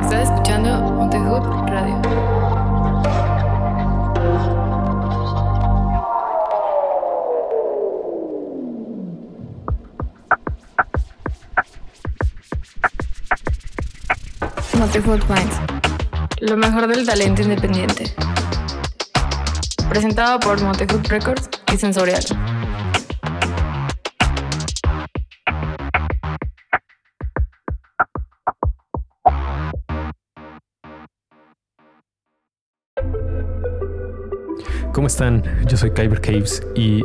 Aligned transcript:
Estás 0.00 0.30
escuchando 0.30 0.80
Montegut 0.92 1.44
Radio. 1.68 2.27
Lo 16.40 16.56
mejor 16.56 16.88
del 16.88 17.06
talento 17.06 17.42
independiente. 17.42 18.12
Presentado 19.88 20.40
por 20.40 20.60
Montehood 20.60 21.06
Records 21.06 21.48
y 21.72 21.76
Sensorial. 21.76 22.24
¿Cómo 34.92 35.06
están? 35.06 35.44
Yo 35.68 35.76
soy 35.76 35.92
Kyber 35.92 36.20
Caves 36.20 36.60
y 36.74 37.04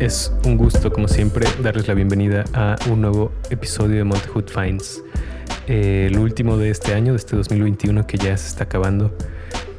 es 0.00 0.32
un 0.46 0.56
gusto, 0.56 0.90
como 0.90 1.06
siempre, 1.06 1.46
darles 1.62 1.86
la 1.86 1.92
bienvenida 1.92 2.44
a 2.54 2.76
un 2.88 3.02
nuevo 3.02 3.30
episodio 3.50 3.96
de 3.96 4.04
Montehood 4.04 4.48
Finds. 4.48 5.02
Eh, 5.66 6.08
el 6.10 6.18
último 6.18 6.56
de 6.56 6.70
este 6.70 6.94
año, 6.94 7.12
de 7.12 7.18
este 7.18 7.36
2021 7.36 8.06
que 8.06 8.18
ya 8.18 8.36
se 8.36 8.48
está 8.48 8.64
acabando. 8.64 9.16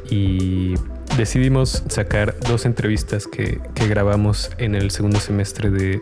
Y 0.09 0.75
decidimos 1.17 1.83
sacar 1.89 2.35
dos 2.47 2.65
entrevistas 2.65 3.27
que, 3.27 3.59
grabamos 3.89 4.51
en 4.57 4.75
el 4.75 4.91
segundo 4.91 5.19
semestre 5.19 5.69
de, 5.69 6.01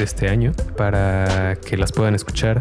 este 0.00 0.28
año 0.28 0.52
para 0.76 1.56
que 1.56 1.76
las 1.76 1.92
puedan 1.92 2.14
escuchar, 2.14 2.60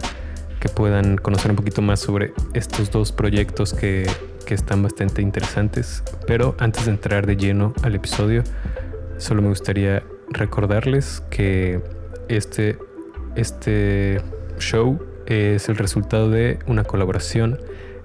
que 0.60 0.70
puedan 0.70 1.18
conocer 1.18 1.50
un 1.50 1.58
poquito 1.58 1.82
más 1.82 2.00
sobre 2.00 2.34
estos 2.54 2.92
dos 2.92 3.12
proyectos 3.12 3.74
que, 3.74 4.08
que 4.46 4.54
están 4.54 4.84
bastante 4.84 5.22
interesantes. 5.22 6.04
Pero 6.28 6.56
antes 6.60 6.86
de 6.86 6.92
entrar 6.92 7.26
de 7.26 7.38
lleno 7.38 7.74
al 7.82 7.96
episodio, 7.96 8.44
solo 9.18 9.42
me 9.42 9.50
gustaría 9.50 10.04
recordarles 10.30 11.24
que 11.30 11.82
este, 12.28 12.78
este 13.36 14.22
show 14.60 15.00
es 15.26 15.70
el 15.70 15.78
resultado 15.78 16.30
de 16.30 16.60
una 16.68 16.84
colaboración 16.84 17.60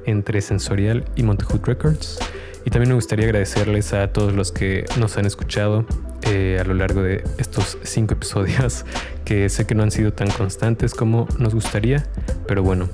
entre 0.05 0.41
Sensorial 0.41 1.05
y 1.17 1.23
Montehood 1.23 1.65
Records. 1.65 2.19
Y 2.65 2.71
también 2.71 2.91
me 2.91 2.95
gustaría 2.97 3.27
agradecerles 3.27 3.93
a 3.93 4.13
todos 4.13 4.33
los 4.33 4.51
que 4.51 4.85
nos 4.99 5.17
han 5.17 5.27
escuchado 5.27 5.87
eh, 6.23 6.59
a 6.61 6.65
lo 6.65 6.75
largo 6.75 7.03
de 7.03 7.23
estos 7.39 7.79
cinco 7.83 8.15
episodios, 8.15 8.85
que 9.25 9.49
sé 9.49 9.67
que 9.67 9.75
no 9.75 9.85
han 9.85 9.93
sido 9.93 10.13
tan 10.13 10.31
constantes 10.31 10.95
como 10.95 11.29
nos 11.39 11.55
gustaría, 11.55 12.05
pero 12.49 12.65
bueno, 12.65 12.89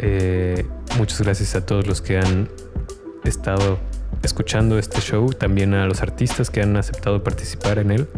eh, 0.00 0.66
muchas 0.98 1.20
gracias 1.20 1.54
a 1.54 1.64
todos 1.64 1.86
los 1.86 2.02
que 2.02 2.18
han 2.18 2.48
estado 3.24 3.78
escuchando 4.24 4.78
este 4.78 5.00
show, 5.00 5.32
también 5.32 5.74
a 5.74 5.86
los 5.86 6.02
artistas 6.02 6.50
que 6.50 6.60
han 6.60 6.76
aceptado 6.76 7.22
participar 7.22 7.78
en 7.78 7.92
él. 7.92 8.08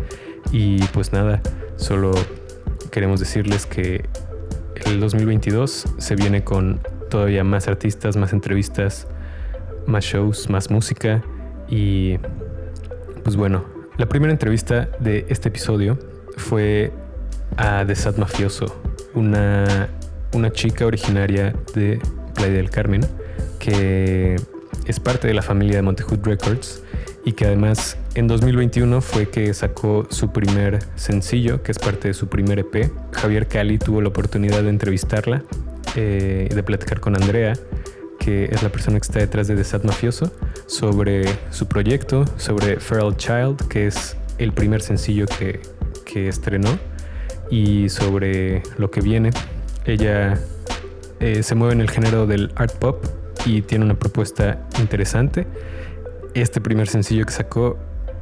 Y 0.52 0.83
pues 0.89 1.12
nada, 1.12 1.42
solo 1.77 2.12
queremos 2.91 3.20
decirles 3.20 3.66
que 3.66 4.08
el 4.86 5.00
2022 5.00 5.84
se 5.98 6.16
viene 6.16 6.44
con 6.44 6.80
todavía 7.10 7.44
más 7.44 7.68
artistas, 7.68 8.16
más 8.16 8.32
entrevistas, 8.32 9.06
más 9.86 10.04
shows, 10.04 10.48
más 10.50 10.70
música. 10.70 11.22
Y 11.68 12.18
pues 13.22 13.36
bueno, 13.36 13.64
la 13.96 14.06
primera 14.06 14.32
entrevista 14.32 14.88
de 15.00 15.27
este 15.28 15.48
episodio 15.48 15.98
fue 16.36 16.92
a 17.56 17.84
The 17.86 17.94
Mafioso, 18.18 18.67
una, 19.14 19.89
una 20.33 20.50
chica 20.52 20.86
originaria 20.86 21.55
de 21.74 22.00
Playa 22.34 22.55
del 22.55 22.70
Carmen 22.70 23.02
que 23.64 24.36
es 24.84 25.00
parte 25.00 25.27
de 25.27 25.33
la 25.33 25.40
familia 25.40 25.77
de 25.77 25.83
Montehood 25.83 26.20
Records 26.23 26.83
y 27.24 27.33
que 27.33 27.46
además 27.46 27.96
en 28.14 28.27
2021 28.27 29.01
fue 29.01 29.29
que 29.29 29.52
sacó 29.55 30.07
su 30.11 30.33
primer 30.33 30.80
sencillo, 30.96 31.62
que 31.62 31.73
es 31.73 31.79
parte 31.79 32.08
de 32.08 32.14
su 32.14 32.29
primer 32.29 32.58
EP. 32.58 32.90
Javier 33.12 33.46
Cali 33.48 33.79
tuvo 33.79 34.01
la 34.01 34.08
oportunidad 34.08 34.62
de 34.62 34.68
entrevistarla, 34.68 35.42
eh, 35.96 36.48
de 36.55 36.62
platicar 36.62 37.01
con 37.01 37.17
Andrea, 37.17 37.55
que 38.18 38.46
es 38.46 38.62
la 38.62 38.68
persona 38.68 38.98
que 38.98 39.07
está 39.07 39.18
detrás 39.18 39.48
de 39.48 39.57
The 39.57 39.64
Sad 39.64 39.85
Mafioso, 39.85 40.33
sobre 40.67 41.24
su 41.51 41.67
proyecto, 41.67 42.24
sobre 42.36 42.79
Feral 42.80 43.17
Child, 43.17 43.68
que 43.68 43.86
es 43.86 44.17
el 44.39 44.52
primer 44.52 44.83
sencillo 44.83 45.27
que, 45.27 45.61
que 46.05 46.29
estrenó, 46.29 46.79
y 47.51 47.89
sobre 47.89 48.62
lo 48.79 48.91
que 48.91 49.01
viene. 49.01 49.30
Ella 49.85 50.39
eh, 51.20 51.42
se 51.42 51.55
mueve 51.55 51.74
en 51.74 51.80
el 51.80 51.91
género 51.91 52.27
del 52.27 52.52
art 52.56 52.74
pop 52.74 53.05
y 53.46 53.62
tiene 53.62 53.85
una 53.85 53.95
propuesta 53.95 54.67
interesante. 54.80 55.46
Este 56.34 56.61
primer 56.61 56.89
sencillo 56.89 57.24
que 57.24 57.33
sacó 57.33 57.78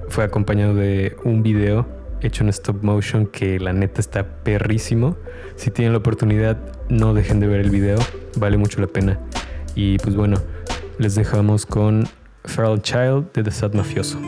fue 0.09 0.25
acompañado 0.25 0.75
de 0.75 1.17
un 1.25 1.43
video 1.43 1.87
hecho 2.21 2.45
en 2.45 2.51
stop 2.51 2.83
motion 2.83 3.27
que 3.27 3.59
la 3.59 3.73
neta 3.73 4.03
está 4.03 4.27
perrísimo. 4.45 5.17
Si 5.57 5.71
tienen 5.71 5.93
la 5.93 5.99
oportunidad, 6.01 6.59
no 6.91 7.15
dejen 7.15 7.41
de 7.41 7.47
ver 7.47 7.61
el 7.61 7.71
video, 7.71 7.99
vale 8.37 8.59
mucho 8.59 8.83
la 8.83 8.87
pena. 8.87 9.19
Y 9.75 9.97
pues 9.97 10.15
bueno, 10.15 10.37
les 10.99 11.15
dejamos 11.15 11.65
con 11.65 12.07
Feral 12.45 12.83
Child 12.83 13.33
de 13.33 13.45
The 13.45 13.51
Sad 13.51 13.73
Mafioso. 13.73 14.19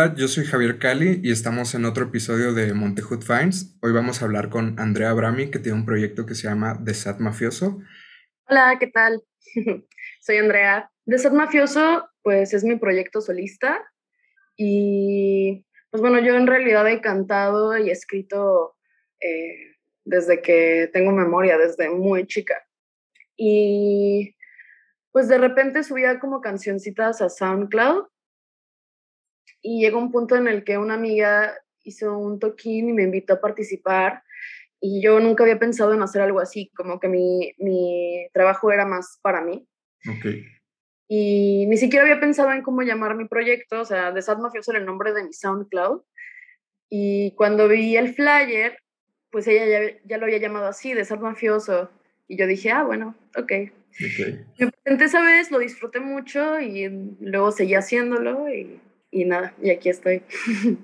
Hola, 0.00 0.14
yo 0.14 0.28
soy 0.28 0.46
Javier 0.46 0.78
Cali 0.78 1.20
y 1.22 1.30
estamos 1.30 1.74
en 1.74 1.84
otro 1.84 2.06
episodio 2.06 2.54
de 2.54 2.72
Montehood 2.72 3.22
Finds. 3.22 3.76
Hoy 3.82 3.92
vamos 3.92 4.22
a 4.22 4.24
hablar 4.24 4.48
con 4.48 4.80
Andrea 4.80 5.12
Brami, 5.12 5.50
que 5.50 5.58
tiene 5.58 5.76
un 5.76 5.84
proyecto 5.84 6.24
que 6.24 6.34
se 6.34 6.48
llama 6.48 6.80
The 6.82 6.94
Sad 6.94 7.18
Mafioso. 7.18 7.82
Hola, 8.48 8.78
¿qué 8.80 8.86
tal? 8.86 9.22
soy 10.22 10.38
Andrea. 10.38 10.90
The 11.04 11.18
Sad 11.18 11.32
Mafioso, 11.32 12.08
pues 12.22 12.54
es 12.54 12.64
mi 12.64 12.76
proyecto 12.76 13.20
solista 13.20 13.78
y 14.56 15.66
pues 15.90 16.00
bueno, 16.00 16.18
yo 16.18 16.34
en 16.34 16.46
realidad 16.46 16.88
he 16.88 17.02
cantado 17.02 17.76
y 17.76 17.90
escrito 17.90 18.78
eh, 19.20 19.76
desde 20.06 20.40
que 20.40 20.88
tengo 20.94 21.12
memoria, 21.12 21.58
desde 21.58 21.90
muy 21.90 22.26
chica. 22.26 22.54
Y 23.36 24.34
pues 25.12 25.28
de 25.28 25.36
repente 25.36 25.82
subía 25.82 26.18
como 26.20 26.40
cancioncitas 26.40 27.20
a 27.20 27.28
SoundCloud 27.28 28.09
y 29.62 29.80
llegó 29.80 29.98
un 29.98 30.10
punto 30.10 30.36
en 30.36 30.48
el 30.48 30.64
que 30.64 30.78
una 30.78 30.94
amiga 30.94 31.54
hizo 31.84 32.16
un 32.18 32.38
toquín 32.38 32.88
y 32.88 32.92
me 32.92 33.04
invitó 33.04 33.34
a 33.34 33.40
participar 33.40 34.22
y 34.80 35.02
yo 35.02 35.20
nunca 35.20 35.44
había 35.44 35.58
pensado 35.58 35.92
en 35.92 36.02
hacer 36.02 36.22
algo 36.22 36.40
así, 36.40 36.70
como 36.74 36.98
que 36.98 37.08
mi, 37.08 37.52
mi 37.58 38.28
trabajo 38.32 38.72
era 38.72 38.86
más 38.86 39.18
para 39.22 39.42
mí. 39.42 39.66
Okay. 40.18 40.44
Y 41.06 41.66
ni 41.66 41.76
siquiera 41.76 42.04
había 42.04 42.20
pensado 42.20 42.52
en 42.52 42.62
cómo 42.62 42.82
llamar 42.82 43.14
mi 43.14 43.26
proyecto, 43.26 43.80
o 43.80 43.84
sea, 43.84 44.10
de 44.12 44.22
Sad 44.22 44.38
Mafioso 44.38 44.70
era 44.70 44.80
el 44.80 44.86
nombre 44.86 45.12
de 45.12 45.24
mi 45.24 45.32
SoundCloud. 45.32 46.02
Y 46.88 47.32
cuando 47.32 47.68
vi 47.68 47.96
el 47.96 48.14
flyer, 48.14 48.78
pues 49.30 49.46
ella 49.46 49.66
ya, 49.66 49.98
ya 50.04 50.18
lo 50.18 50.24
había 50.24 50.38
llamado 50.38 50.66
así, 50.66 50.94
de 50.94 51.04
Sad 51.04 51.18
Mafioso. 51.18 51.90
Y 52.26 52.38
yo 52.38 52.46
dije, 52.46 52.70
ah, 52.70 52.84
bueno, 52.84 53.14
ok. 53.36 53.42
okay. 53.42 53.70
Me 54.58 54.70
presenté 54.70 55.04
esa 55.04 55.20
vez, 55.20 55.50
lo 55.50 55.58
disfruté 55.58 56.00
mucho 56.00 56.58
y 56.60 56.88
luego 57.20 57.52
seguí 57.52 57.74
haciéndolo 57.74 58.48
y 58.48 58.80
y 59.10 59.24
nada, 59.24 59.54
y 59.60 59.70
aquí 59.70 59.88
estoy. 59.88 60.22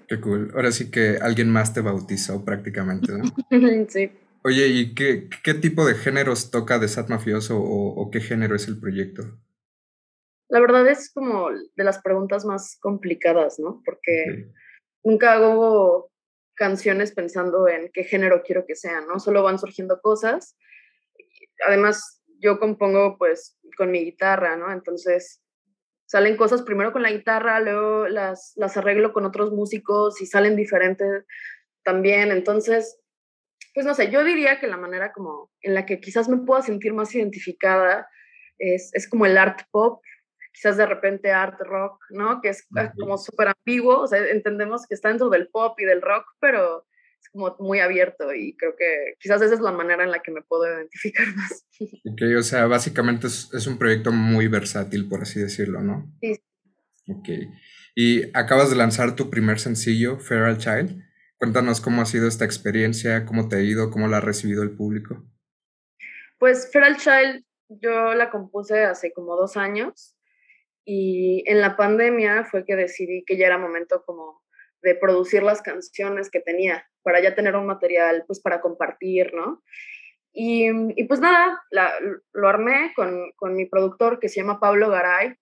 Qué 0.09 0.21
cool. 0.21 0.51
Ahora 0.55 0.73
sí 0.73 0.91
que 0.91 1.19
alguien 1.21 1.51
más 1.51 1.73
te 1.73 1.81
bautizó 1.81 2.45
prácticamente, 2.45 3.13
¿no? 3.13 3.25
sí. 3.89 4.11
Oye, 4.45 4.69
¿y 4.69 4.95
qué, 4.95 5.29
qué, 5.43 5.55
tipo 5.55 5.85
de 5.85 5.95
géneros 5.95 6.51
toca 6.51 6.79
de 6.79 6.87
Sat 6.87 7.09
Mafioso 7.09 7.59
o, 7.59 8.11
qué 8.13 8.21
género 8.21 8.55
es 8.55 8.69
el 8.69 8.79
proyecto? 8.79 9.23
La 10.49 10.61
verdad 10.61 10.87
es 10.89 11.13
como 11.13 11.51
de 11.51 11.85
las 11.85 12.01
preguntas 12.01 12.45
más 12.45 12.79
complicadas, 12.81 13.59
¿no? 13.59 13.83
Porque 13.85 14.53
nunca 15.03 15.33
hago 15.33 16.13
canciones 16.55 17.11
pensando 17.11 17.67
en 17.67 17.91
qué 17.93 18.05
género 18.05 18.43
quiero 18.45 18.65
que 18.67 18.77
sean, 18.77 19.09
¿no? 19.09 19.19
Solo 19.19 19.43
van 19.43 19.59
surgiendo 19.59 20.01
cosas. 20.01 20.57
Además, 21.67 22.23
yo 22.39 22.61
compongo 22.61 23.17
pues 23.19 23.59
con 23.77 23.91
mi 23.91 24.05
guitarra, 24.05 24.57
¿no? 24.57 24.73
Entonces, 24.73 25.43
salen 26.07 26.37
cosas 26.37 26.63
primero 26.63 26.93
con 26.93 27.03
la 27.03 27.11
guitarra, 27.11 27.61
luego 27.61 28.09
las, 28.09 28.53
las 28.57 28.77
arreglo 28.77 29.13
con 29.13 29.25
otros 29.25 29.53
músicos 29.53 30.21
y 30.21 30.27
salen 30.27 30.57
diferentes 30.57 31.25
también. 31.83 32.31
Entonces, 32.31 33.01
pues 33.75 33.85
no 33.85 33.95
sé, 33.95 34.11
yo 34.11 34.25
diría 34.25 34.59
que 34.59 34.69
la 34.69 34.77
manera 34.77 35.13
como 35.13 35.51
en 35.61 35.75
la 35.75 35.85
que 35.85 36.01
quizás 36.01 36.29
me 36.29 36.39
pueda 36.39 36.63
sentir 36.63 36.95
más 36.95 37.15
identificada 37.15 38.09
es, 38.59 38.91
es 38.95 39.09
como 39.09 39.27
el 39.27 39.37
art 39.37 39.61
pop, 39.71 40.03
quizás 40.53 40.77
de 40.77 40.87
repente 40.87 41.33
art 41.33 41.61
rock, 41.61 42.01
¿no? 42.11 42.41
Que 42.41 42.49
es 42.51 42.67
como 42.99 43.19
súper 43.19 43.49
ambiguo, 43.49 44.01
o 44.01 44.07
sea, 44.07 44.19
entendemos 44.27 44.87
que 44.87 44.95
está 44.95 45.09
dentro 45.09 45.29
del 45.29 45.49
pop 45.49 45.79
y 45.79 45.85
del 45.85 46.01
rock, 46.01 46.25
pero 46.41 46.87
como 47.33 47.57
muy 47.59 47.81
abierto 47.81 48.33
y 48.35 48.57
creo 48.57 48.75
que 48.77 49.15
quizás 49.19 49.43
esa 49.43 49.55
es 49.55 49.61
la 49.61 49.73
manera 49.73 50.05
en 50.05 50.11
la 50.11 50.21
que 50.21 50.31
me 50.31 50.43
puedo 50.43 50.67
identificar 50.67 51.27
más. 51.37 51.67
Ok, 51.81 52.23
o 52.39 52.43
sea, 52.43 52.67
básicamente 52.67 53.27
es, 53.27 53.53
es 53.53 53.67
un 53.67 53.79
proyecto 53.79 54.13
muy 54.13 54.49
versátil, 54.49 55.09
por 55.09 55.23
así 55.23 55.41
decirlo, 55.41 55.81
¿no? 55.81 56.13
Sí. 56.21 56.41
Ok. 57.09 57.29
Y 57.95 58.25
acabas 58.37 58.71
de 58.71 58.77
lanzar 58.77 59.17
tu 59.17 59.31
primer 59.31 59.59
sencillo, 59.59 60.19
Feral 60.19 60.59
Child. 60.59 61.03
Cuéntanos 61.39 61.81
cómo 61.81 62.03
ha 62.03 62.07
sido 62.07 62.29
esta 62.29 62.45
experiencia, 62.45 63.25
cómo 63.25 63.49
te 63.49 63.57
ha 63.57 63.61
ido, 63.61 63.91
cómo 63.91 64.09
la 64.09 64.19
ha 64.19 64.21
recibido 64.21 64.63
el 64.63 64.77
público. 64.77 65.25
Pues 66.39 66.71
Feral 66.71 66.97
Child 66.97 67.45
yo 67.69 68.15
la 68.15 68.31
compuse 68.31 68.85
hace 68.85 69.13
como 69.13 69.37
dos 69.37 69.57
años 69.57 70.17
y 70.85 71.43
en 71.47 71.61
la 71.61 71.77
pandemia 71.77 72.45
fue 72.45 72.65
que 72.65 72.77
decidí 72.77 73.25
que 73.25 73.37
ya 73.37 73.47
era 73.47 73.59
momento 73.59 74.05
como 74.05 74.43
de 74.83 74.95
producir 74.95 75.43
las 75.43 75.63
canciones 75.63 76.31
que 76.31 76.41
tenía 76.41 76.87
para 77.07 77.23
ya 77.23 77.37
tener 77.37 77.55
un 77.55 77.67
material 77.67 78.25
pues 78.27 78.41
para 78.41 78.61
compartir, 78.61 79.33
¿no? 79.33 79.63
Y, 80.33 80.69
y 81.01 81.05
pues 81.05 81.21
nada, 81.21 81.63
lo 82.33 82.49
armé 82.49 82.93
con, 82.97 83.31
con, 83.37 83.55
mi 83.55 83.67
productor 83.67 84.19
que 84.19 84.29
se 84.29 84.41
llama 84.41 84.59
Pablo 84.59 84.91
Garay, 84.91 85.37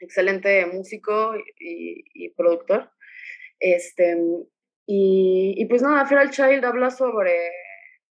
excelente 0.00 0.66
músico 0.66 1.36
y, 1.36 2.02
y 2.12 2.30
productor. 2.30 2.90
Este, 3.60 4.18
y, 4.84 5.54
y, 5.56 5.64
pues 5.66 5.80
nada, 5.80 6.04
Feral 6.06 6.30
Child 6.30 6.64
habla 6.64 6.90
sobre 6.90 7.52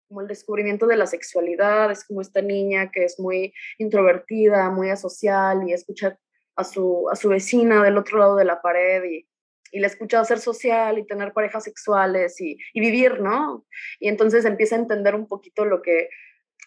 como 0.07 0.21
el 0.21 0.27
descubrimiento 0.27 0.87
de 0.87 0.97
la 0.97 1.05
sexualidad, 1.05 1.91
es 1.91 2.05
como 2.05 2.21
esta 2.21 2.41
niña 2.41 2.89
que 2.91 3.03
es 3.03 3.19
muy 3.19 3.53
introvertida, 3.77 4.71
muy 4.71 4.89
asocial 4.89 5.69
y 5.69 5.73
escucha 5.73 6.17
a 6.55 6.63
su, 6.63 7.07
a 7.11 7.15
su 7.15 7.29
vecina 7.29 7.83
del 7.83 7.97
otro 7.97 8.17
lado 8.17 8.35
de 8.35 8.45
la 8.45 8.63
pared 8.63 9.03
y, 9.03 9.27
y 9.71 9.79
la 9.79 9.87
escucha 9.87 10.23
ser 10.25 10.39
social 10.39 10.97
y 10.97 11.05
tener 11.05 11.33
parejas 11.33 11.63
sexuales 11.63 12.39
y, 12.41 12.57
y, 12.73 12.79
vivir, 12.79 13.19
¿no? 13.19 13.65
Y 13.99 14.07
entonces 14.07 14.45
empieza 14.45 14.75
a 14.75 14.79
entender 14.79 15.15
un 15.15 15.27
poquito 15.27 15.65
lo 15.65 15.81
que, 15.81 16.09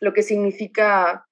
lo 0.00 0.12
que 0.12 0.22
significa 0.22 1.26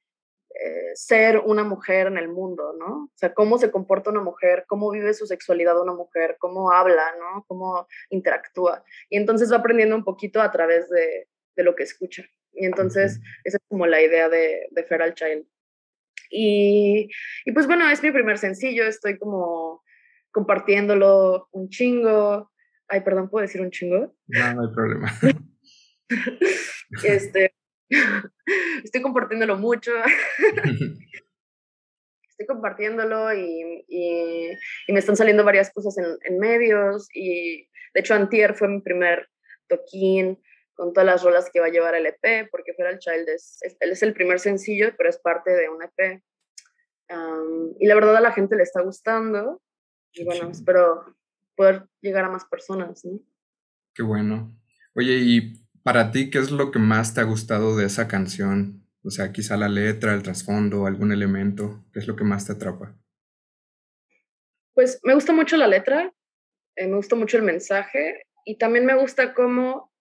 eh, 0.51 0.91
ser 0.95 1.39
una 1.39 1.63
mujer 1.63 2.09
en 2.09 2.19
el 2.19 2.29
mundo, 2.29 2.75
¿no? 2.79 3.05
O 3.05 3.13
sea, 3.15 3.33
cómo 3.33 3.59
se 3.59 3.71
comporta 3.71 4.11
una 4.11 4.23
mujer, 4.23 4.65
cómo 4.67 4.91
vive 4.91 5.15
su 5.15 5.27
sexualidad 5.27 5.81
una 5.81 5.95
mujer, 5.95 6.37
cómo 6.41 6.73
habla, 6.73 7.15
¿no? 7.19 7.45
Cómo 7.47 7.87
interactúa. 8.11 8.83
Y 9.09 9.19
entonces 9.19 9.53
va 9.53 9.59
aprendiendo 9.59 9.95
un 9.95 10.05
poquito 10.05 10.41
a 10.41 10.51
través 10.51 10.89
de, 10.91 11.29
de 11.55 11.63
lo 11.63 11.77
que 11.77 11.85
escucha. 11.85 12.25
Y 12.53 12.67
entonces 12.67 13.21
esa 13.45 13.59
es 13.59 13.63
como 13.69 13.87
la 13.87 14.03
idea 14.03 14.29
de, 14.29 14.67
de 14.71 14.85
Feral 14.85 15.15
Child. 15.15 15.47
Y, 16.31 17.09
y 17.45 17.53
pues 17.53 17.67
bueno, 17.67 17.89
es 17.89 18.03
mi 18.03 18.11
primer 18.11 18.39
sencillo, 18.39 18.85
estoy 18.85 19.19
como 19.19 19.83
compartiéndolo 20.39 21.49
un 21.51 21.69
chingo. 21.69 22.53
Ay, 22.87 23.01
perdón, 23.01 23.29
¿puedo 23.29 23.43
decir 23.43 23.61
un 23.61 23.73
chingo? 23.73 24.15
No, 24.29 24.55
no 24.55 24.63
hay 24.63 24.69
problema. 24.73 25.13
este, 27.05 27.57
estoy 28.85 29.03
compartiéndolo 29.03 29.57
mucho. 29.57 29.91
estoy 32.31 32.47
compartiéndolo 32.47 33.35
y, 33.35 33.85
y, 33.89 34.53
y, 34.87 34.93
me 34.93 35.01
están 35.01 35.17
saliendo 35.17 35.43
varias 35.43 35.73
cosas 35.73 35.99
en, 35.99 36.07
en, 36.23 36.39
medios 36.39 37.09
y 37.13 37.69
de 37.95 38.01
hecho 38.01 38.15
antier 38.15 38.55
fue 38.55 38.69
mi 38.69 38.81
primer 38.81 39.29
toquín 39.67 40.41
con 40.75 40.93
todas 40.93 41.07
las 41.07 41.25
rolas 41.25 41.51
que 41.53 41.59
va 41.59 41.67
a 41.67 41.71
llevar 41.71 41.97
el 41.97 42.07
EP, 42.07 42.49
porque 42.53 42.75
Feral 42.75 43.01
Child 43.01 43.29
es, 43.29 43.59
es, 43.63 43.77
es 43.81 44.03
el 44.05 44.15
primer 44.15 44.39
sencillo, 44.39 44.95
pero 44.97 45.11
es 45.11 45.19
parte 45.19 45.51
de 45.51 45.69
un 45.69 45.83
EP. 45.83 46.23
Um, 47.11 47.75
y 47.81 47.89
la 47.89 47.97
verdad 47.97 48.17
a 48.17 48.21
la 48.21 48.31
gente 48.31 48.55
le 48.55 48.63
está 48.63 48.83
gustando 48.83 49.61
y 50.13 50.25
bueno, 50.25 50.51
espero 50.51 51.17
poder 51.57 51.89
llegar 52.01 52.25
a 52.25 52.31
más 52.31 52.45
personas, 52.45 53.05
¿no? 53.05 53.21
Qué 53.95 54.03
bueno. 54.03 54.57
Oye, 54.95 55.19
y 55.19 55.65
para 55.83 56.11
ti, 56.11 56.31
¿qué 56.31 56.39
es 56.39 56.51
lo 56.51 56.71
que 56.71 56.79
más 56.79 57.15
te 57.15 57.21
ha 57.21 57.25
gustado 57.25 57.77
de 57.77 57.87
esa 57.87 58.09
canción? 58.09 58.87
O 59.03 59.11
sea, 59.11 59.33
quizá 59.33 59.57
la 59.57 59.69
letra, 59.69 60.15
el 60.15 60.23
trasfondo, 60.23 60.87
algún 60.87 61.13
elemento. 61.13 61.85
¿Qué 61.93 61.99
es 61.99 62.07
lo 62.07 62.17
que 62.17 62.25
más 62.25 62.47
te 62.47 62.53
atrapa? 62.53 62.97
Pues 64.75 65.01
me 65.03 65.15
gusta 65.15 65.33
mucho 65.33 65.57
la 65.57 65.67
letra, 65.67 66.13
eh, 66.77 66.87
me 66.87 66.97
gusta 66.97 67.17
mucho 67.17 67.37
el 67.37 67.43
mensaje 67.43 68.27
y 68.45 68.59
también 68.59 68.87
me 68.87 68.95
gusta 68.95 69.35
cómo 69.35 69.93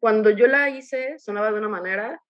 cuando 0.00 0.30
yo 0.30 0.46
la 0.46 0.70
hice 0.70 1.18
sonaba 1.18 1.52
de 1.52 1.58
una 1.58 1.68
manera, 1.68 2.20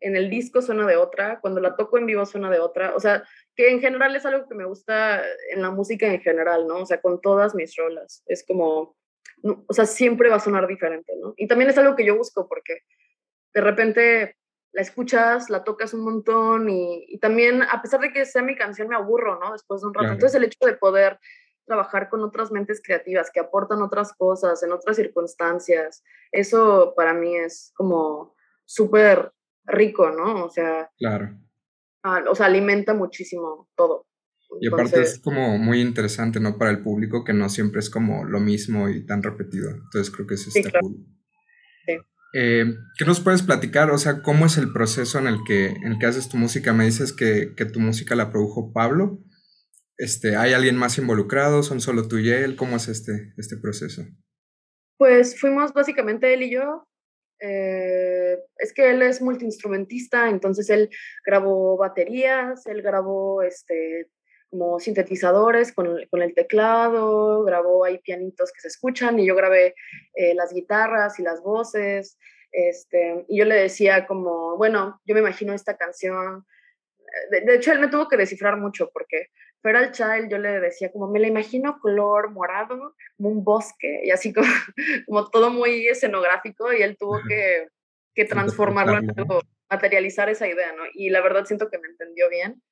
en 0.00 0.16
el 0.16 0.30
disco 0.30 0.62
suena 0.62 0.86
de 0.86 0.96
otra, 0.96 1.40
cuando 1.40 1.60
la 1.60 1.76
toco 1.76 1.98
en 1.98 2.06
vivo 2.06 2.26
suena 2.26 2.50
de 2.50 2.60
otra. 2.60 2.94
O 2.94 3.00
sea, 3.00 3.24
que 3.54 3.70
en 3.70 3.80
general 3.80 4.14
es 4.14 4.26
algo 4.26 4.48
que 4.48 4.54
me 4.54 4.64
gusta 4.64 5.22
en 5.50 5.62
la 5.62 5.70
música 5.70 6.06
en 6.06 6.20
general, 6.20 6.66
¿no? 6.66 6.82
O 6.82 6.86
sea, 6.86 7.00
con 7.00 7.20
todas 7.20 7.54
mis 7.54 7.74
rolas. 7.76 8.22
Es 8.26 8.44
como, 8.46 8.96
o 9.42 9.72
sea, 9.72 9.86
siempre 9.86 10.28
va 10.28 10.36
a 10.36 10.40
sonar 10.40 10.66
diferente, 10.66 11.12
¿no? 11.20 11.34
Y 11.36 11.48
también 11.48 11.70
es 11.70 11.78
algo 11.78 11.96
que 11.96 12.04
yo 12.04 12.16
busco 12.16 12.48
porque 12.48 12.80
de 13.54 13.60
repente 13.60 14.36
la 14.72 14.82
escuchas, 14.82 15.48
la 15.48 15.64
tocas 15.64 15.94
un 15.94 16.02
montón 16.02 16.68
y, 16.68 17.06
y 17.08 17.18
también, 17.18 17.62
a 17.62 17.80
pesar 17.80 18.00
de 18.00 18.12
que 18.12 18.26
sea 18.26 18.42
mi 18.42 18.56
canción, 18.56 18.88
me 18.88 18.96
aburro, 18.96 19.38
¿no? 19.38 19.52
Después 19.52 19.80
de 19.80 19.86
un 19.86 19.94
rato. 19.94 20.02
Claro. 20.02 20.14
Entonces, 20.14 20.36
el 20.36 20.44
hecho 20.44 20.66
de 20.66 20.74
poder 20.74 21.18
trabajar 21.64 22.08
con 22.08 22.22
otras 22.22 22.52
mentes 22.52 22.80
creativas 22.82 23.30
que 23.30 23.40
aportan 23.40 23.82
otras 23.82 24.12
cosas 24.12 24.62
en 24.62 24.72
otras 24.72 24.96
circunstancias, 24.96 26.04
eso 26.30 26.94
para 26.94 27.12
mí 27.12 27.36
es 27.36 27.72
como 27.74 28.34
súper 28.64 29.32
rico, 29.66 30.10
¿no? 30.10 30.44
O 30.44 30.50
sea, 30.50 30.90
claro 30.98 31.36
o 32.28 32.34
sea, 32.34 32.46
alimenta 32.46 32.94
muchísimo 32.94 33.68
todo. 33.76 34.06
Y 34.60 34.68
aparte 34.68 35.02
es 35.02 35.18
como 35.18 35.58
muy 35.58 35.80
interesante, 35.80 36.38
¿no? 36.40 36.56
Para 36.56 36.70
el 36.70 36.82
público 36.82 37.24
que 37.24 37.32
no 37.32 37.48
siempre 37.48 37.80
es 37.80 37.90
como 37.90 38.24
lo 38.24 38.40
mismo 38.40 38.88
y 38.88 39.04
tan 39.04 39.22
repetido. 39.22 39.70
Entonces 39.70 40.10
creo 40.14 40.26
que 40.26 40.34
eso 40.34 40.50
sí, 40.50 40.60
está 40.60 40.70
claro. 40.70 40.86
cool. 40.86 41.06
Sí. 41.84 41.92
Eh, 42.34 42.64
¿Qué 42.96 43.04
nos 43.04 43.20
puedes 43.20 43.42
platicar? 43.42 43.90
O 43.90 43.98
sea, 43.98 44.22
¿cómo 44.22 44.46
es 44.46 44.56
el 44.56 44.72
proceso 44.72 45.18
en 45.18 45.26
el 45.26 45.38
que, 45.44 45.66
en 45.66 45.92
el 45.92 45.98
que 45.98 46.06
haces 46.06 46.28
tu 46.28 46.36
música? 46.36 46.72
Me 46.72 46.84
dices 46.84 47.12
que, 47.12 47.54
que, 47.56 47.64
tu 47.64 47.80
música 47.80 48.14
la 48.14 48.30
produjo 48.30 48.72
Pablo. 48.72 49.18
Este, 49.98 50.36
¿Hay 50.36 50.52
alguien 50.52 50.76
más 50.76 50.96
involucrado? 50.98 51.62
¿Son 51.62 51.80
solo 51.80 52.06
tú 52.06 52.18
y 52.18 52.30
él? 52.30 52.56
¿Cómo 52.56 52.76
es 52.76 52.88
este, 52.88 53.34
este 53.36 53.56
proceso? 53.56 54.04
Pues 54.96 55.38
fuimos 55.38 55.72
básicamente 55.72 56.32
él 56.32 56.44
y 56.44 56.52
yo. 56.52 56.86
Eh, 57.40 58.38
es 58.56 58.72
que 58.72 58.90
él 58.90 59.02
es 59.02 59.20
multiinstrumentista, 59.20 60.28
entonces 60.28 60.70
él 60.70 60.88
grabó 61.24 61.76
baterías, 61.76 62.66
él 62.66 62.82
grabó 62.82 63.42
este, 63.42 64.08
como 64.50 64.80
sintetizadores 64.80 65.72
con, 65.72 65.98
con, 66.10 66.22
el 66.22 66.34
teclado, 66.34 67.44
grabó 67.44 67.84
ahí 67.84 67.98
pianitos 67.98 68.52
que 68.52 68.60
se 68.60 68.68
escuchan 68.68 69.18
y 69.18 69.26
yo 69.26 69.34
grabé 69.34 69.74
eh, 70.14 70.34
las 70.34 70.52
guitarras 70.52 71.18
y 71.18 71.22
las 71.22 71.42
voces. 71.42 72.18
Este, 72.52 73.26
y 73.28 73.38
yo 73.38 73.44
le 73.44 73.56
decía 73.56 74.06
como, 74.06 74.56
bueno, 74.56 75.00
yo 75.04 75.14
me 75.14 75.20
imagino 75.20 75.52
esta 75.52 75.76
canción. 75.76 76.46
De, 77.30 77.42
de 77.42 77.56
hecho, 77.56 77.72
él 77.72 77.80
me 77.80 77.88
tuvo 77.88 78.08
que 78.08 78.16
descifrar 78.16 78.56
mucho 78.56 78.90
porque 78.92 79.28
Feral 79.66 79.90
Child 79.90 80.30
yo 80.30 80.38
le 80.38 80.60
decía 80.60 80.92
como, 80.92 81.08
me 81.08 81.18
la 81.18 81.26
imagino 81.26 81.80
color 81.80 82.30
morado, 82.30 82.94
como 83.16 83.28
un 83.30 83.42
bosque 83.42 84.02
y 84.04 84.12
así 84.12 84.32
como, 84.32 84.46
como 85.08 85.28
todo 85.28 85.50
muy 85.50 85.88
escenográfico 85.88 86.72
y 86.72 86.82
él 86.82 86.96
tuvo 86.96 87.18
que, 87.26 87.66
que 88.14 88.26
transformarlo 88.26 88.98
en 88.98 89.10
algo, 89.18 89.40
materializar 89.68 90.28
esa 90.28 90.46
idea, 90.46 90.72
¿no? 90.72 90.84
Y 90.94 91.10
la 91.10 91.20
verdad 91.20 91.46
siento 91.46 91.68
que 91.68 91.78
me 91.78 91.88
entendió 91.88 92.30
bien. 92.30 92.62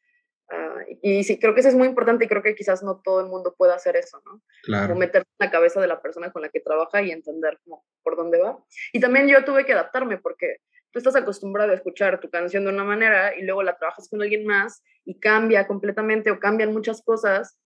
Uh, 0.52 0.98
y 1.02 1.24
sí, 1.24 1.40
creo 1.40 1.52
que 1.52 1.60
eso 1.60 1.70
es 1.70 1.74
muy 1.74 1.88
importante 1.88 2.26
y 2.26 2.28
creo 2.28 2.42
que 2.42 2.54
quizás 2.54 2.84
no 2.84 3.00
todo 3.02 3.20
el 3.22 3.26
mundo 3.26 3.56
pueda 3.58 3.74
hacer 3.74 3.96
eso, 3.96 4.22
¿no? 4.24 4.40
Claro. 4.62 4.88
Como 4.88 5.00
meter 5.00 5.22
en 5.22 5.46
la 5.46 5.50
cabeza 5.50 5.80
de 5.80 5.88
la 5.88 6.00
persona 6.00 6.30
con 6.30 6.42
la 6.42 6.48
que 6.50 6.60
trabaja 6.60 7.02
y 7.02 7.10
entender 7.10 7.58
como 7.64 7.84
por 8.04 8.14
dónde 8.14 8.38
va. 8.38 8.56
Y 8.92 9.00
también 9.00 9.26
yo 9.26 9.44
tuve 9.44 9.66
que 9.66 9.72
adaptarme 9.72 10.18
porque 10.18 10.58
tú 10.94 11.00
estás 11.00 11.16
acostumbrado 11.16 11.72
a 11.72 11.74
escuchar 11.74 12.20
tu 12.20 12.30
canción 12.30 12.64
de 12.64 12.70
una 12.70 12.84
manera 12.84 13.36
y 13.36 13.42
luego 13.42 13.64
la 13.64 13.76
trabajas 13.76 14.08
con 14.08 14.22
alguien 14.22 14.46
más 14.46 14.80
y 15.04 15.18
cambia 15.18 15.66
completamente 15.66 16.30
o 16.30 16.38
cambian 16.38 16.72
muchas 16.72 17.02
cosas. 17.02 17.58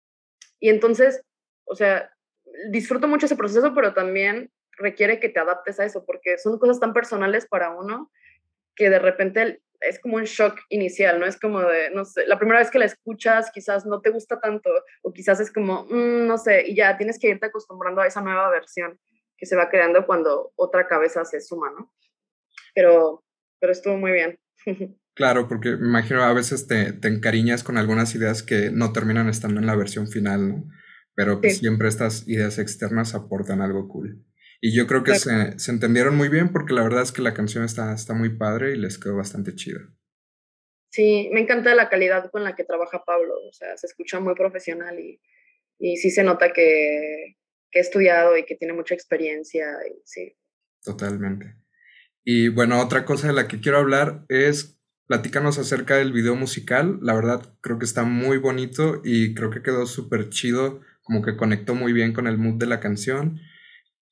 Y 0.61 0.69
entonces, 0.69 1.21
o 1.65 1.75
sea, 1.75 2.09
disfruto 2.71 3.09
mucho 3.09 3.25
ese 3.25 3.35
proceso, 3.35 3.75
pero 3.75 3.93
también 3.93 4.49
requiere 4.77 5.19
que 5.19 5.27
te 5.27 5.41
adaptes 5.41 5.77
a 5.81 5.83
eso 5.83 6.05
porque 6.05 6.37
son 6.37 6.57
cosas 6.57 6.79
tan 6.79 6.93
personales 6.93 7.45
para 7.47 7.71
uno 7.71 8.09
que 8.77 8.89
de 8.89 8.99
repente 8.99 9.61
es 9.81 9.99
como 9.99 10.15
un 10.15 10.23
shock 10.23 10.57
inicial, 10.69 11.19
¿no? 11.19 11.25
Es 11.25 11.37
como 11.37 11.59
de, 11.59 11.89
no 11.89 12.05
sé, 12.05 12.25
la 12.27 12.39
primera 12.39 12.59
vez 12.59 12.71
que 12.71 12.79
la 12.79 12.85
escuchas 12.85 13.51
quizás 13.51 13.85
no 13.85 13.99
te 13.99 14.09
gusta 14.09 14.39
tanto 14.39 14.69
o 15.01 15.11
quizás 15.11 15.41
es 15.41 15.51
como, 15.51 15.83
mmm, 15.83 16.27
no 16.27 16.37
sé, 16.37 16.65
y 16.65 16.75
ya 16.77 16.95
tienes 16.95 17.19
que 17.19 17.27
irte 17.27 17.47
acostumbrando 17.47 17.99
a 17.99 18.07
esa 18.07 18.21
nueva 18.21 18.49
versión 18.49 18.97
que 19.37 19.45
se 19.45 19.57
va 19.57 19.69
creando 19.69 20.05
cuando 20.05 20.53
otra 20.55 20.87
cabeza 20.87 21.25
se 21.25 21.41
suma, 21.41 21.69
¿no? 21.71 21.91
Pero, 22.77 23.25
pero 23.59 23.71
estuvo 23.71 23.97
muy 23.97 24.11
bien. 24.11 24.39
Claro, 25.15 25.47
porque 25.47 25.71
me 25.71 25.87
imagino 25.87 26.21
a 26.21 26.31
veces 26.31 26.67
te, 26.67 26.93
te, 26.93 27.07
encariñas 27.07 27.63
con 27.63 27.79
algunas 27.79 28.13
ideas 28.13 28.43
que 28.43 28.69
no 28.69 28.93
terminan 28.93 29.29
estando 29.29 29.59
en 29.59 29.65
la 29.65 29.75
versión 29.75 30.07
final, 30.07 30.47
¿no? 30.47 30.69
Pero 31.15 31.41
que 31.41 31.49
sí. 31.49 31.61
siempre 31.61 31.87
estas 31.87 32.27
ideas 32.27 32.59
externas 32.59 33.15
aportan 33.15 33.61
algo 33.61 33.87
cool. 33.87 34.23
Y 34.61 34.77
yo 34.77 34.85
creo 34.85 35.03
que 35.03 35.13
claro. 35.13 35.53
se, 35.53 35.57
se, 35.57 35.71
entendieron 35.71 36.15
muy 36.15 36.29
bien 36.29 36.51
porque 36.53 36.75
la 36.75 36.83
verdad 36.83 37.01
es 37.01 37.11
que 37.11 37.23
la 37.23 37.33
canción 37.33 37.63
está, 37.63 37.95
está 37.95 38.13
muy 38.13 38.37
padre 38.37 38.73
y 38.73 38.77
les 38.77 38.99
quedó 38.99 39.15
bastante 39.15 39.55
chida. 39.55 39.79
Sí, 40.91 41.31
me 41.33 41.41
encanta 41.41 41.73
la 41.73 41.89
calidad 41.89 42.29
con 42.29 42.43
la 42.43 42.55
que 42.55 42.63
trabaja 42.63 43.03
Pablo, 43.03 43.33
o 43.49 43.53
sea, 43.53 43.75
se 43.75 43.87
escucha 43.87 44.19
muy 44.19 44.35
profesional 44.35 44.99
y, 44.99 45.19
y 45.79 45.97
sí 45.97 46.11
se 46.11 46.23
nota 46.23 46.53
que, 46.53 47.37
que 47.71 47.79
ha 47.79 47.81
estudiado 47.81 48.37
y 48.37 48.45
que 48.45 48.55
tiene 48.55 48.75
mucha 48.75 48.93
experiencia, 48.93 49.65
y, 49.89 49.99
sí. 50.05 50.37
Totalmente. 50.83 51.55
Y 52.29 52.49
bueno, 52.49 52.81
otra 52.81 53.05
cosa 53.05 53.27
de 53.27 53.33
la 53.33 53.47
que 53.47 53.61
quiero 53.61 53.77
hablar 53.77 54.25
es, 54.27 54.77
platícanos 55.07 55.57
acerca 55.59 55.95
del 55.95 56.11
video 56.11 56.35
musical, 56.35 56.99
la 57.01 57.13
verdad 57.13 57.41
creo 57.61 57.79
que 57.79 57.85
está 57.85 58.03
muy 58.03 58.37
bonito 58.37 58.99
y 59.05 59.33
creo 59.33 59.49
que 59.49 59.63
quedó 59.63 59.85
súper 59.85 60.27
chido, 60.27 60.81
como 61.03 61.21
que 61.21 61.37
conectó 61.37 61.73
muy 61.73 61.93
bien 61.93 62.11
con 62.11 62.27
el 62.27 62.37
mood 62.37 62.55
de 62.55 62.65
la 62.65 62.81
canción 62.81 63.39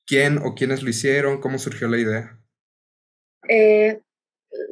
quién 0.08 0.38
o 0.38 0.56
quiénes 0.56 0.82
lo 0.82 0.92
hicieron, 0.92 1.42
cómo 1.42 1.60
surgió 1.60 1.90
la 1.90 1.98
idea. 1.98 2.40
Eh, 3.50 4.02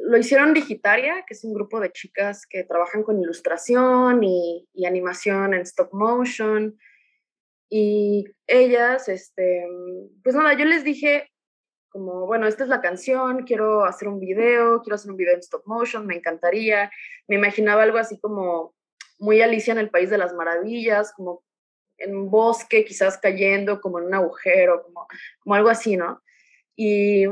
lo 0.08 0.16
hicieron 0.16 0.54
Digitaria, 0.54 1.26
que 1.28 1.34
es 1.34 1.44
un 1.44 1.52
grupo 1.52 1.80
de 1.80 1.92
chicas 1.92 2.46
que 2.48 2.64
trabajan 2.64 3.02
con 3.02 3.20
ilustración 3.20 4.24
y, 4.24 4.66
y, 4.72 4.86
animación 4.86 5.52
en 5.52 5.60
stop 5.60 5.92
motion. 5.92 6.78
Y 7.68 8.24
ellas, 8.46 9.10
este, 9.10 9.66
pues 10.22 10.34
nada, 10.34 10.56
yo 10.56 10.64
les 10.64 10.82
dije 10.82 11.33
como, 11.94 12.26
bueno, 12.26 12.48
esta 12.48 12.64
es 12.64 12.68
la 12.68 12.80
canción, 12.80 13.44
quiero 13.44 13.84
hacer 13.84 14.08
un 14.08 14.18
video, 14.18 14.82
quiero 14.82 14.96
hacer 14.96 15.12
un 15.12 15.16
video 15.16 15.34
en 15.34 15.38
stop 15.38 15.62
motion, 15.64 16.04
me 16.04 16.16
encantaría. 16.16 16.90
Me 17.28 17.36
imaginaba 17.36 17.84
algo 17.84 17.98
así 17.98 18.18
como 18.18 18.74
muy 19.20 19.40
Alicia 19.40 19.70
en 19.70 19.78
el 19.78 19.90
País 19.90 20.10
de 20.10 20.18
las 20.18 20.34
Maravillas, 20.34 21.12
como 21.12 21.44
en 21.98 22.16
un 22.16 22.32
bosque, 22.32 22.84
quizás 22.84 23.16
cayendo 23.18 23.80
como 23.80 24.00
en 24.00 24.06
un 24.06 24.14
agujero, 24.14 24.82
como, 24.82 25.06
como 25.38 25.54
algo 25.54 25.68
así, 25.68 25.96
¿no? 25.96 26.20
Y, 26.74 27.26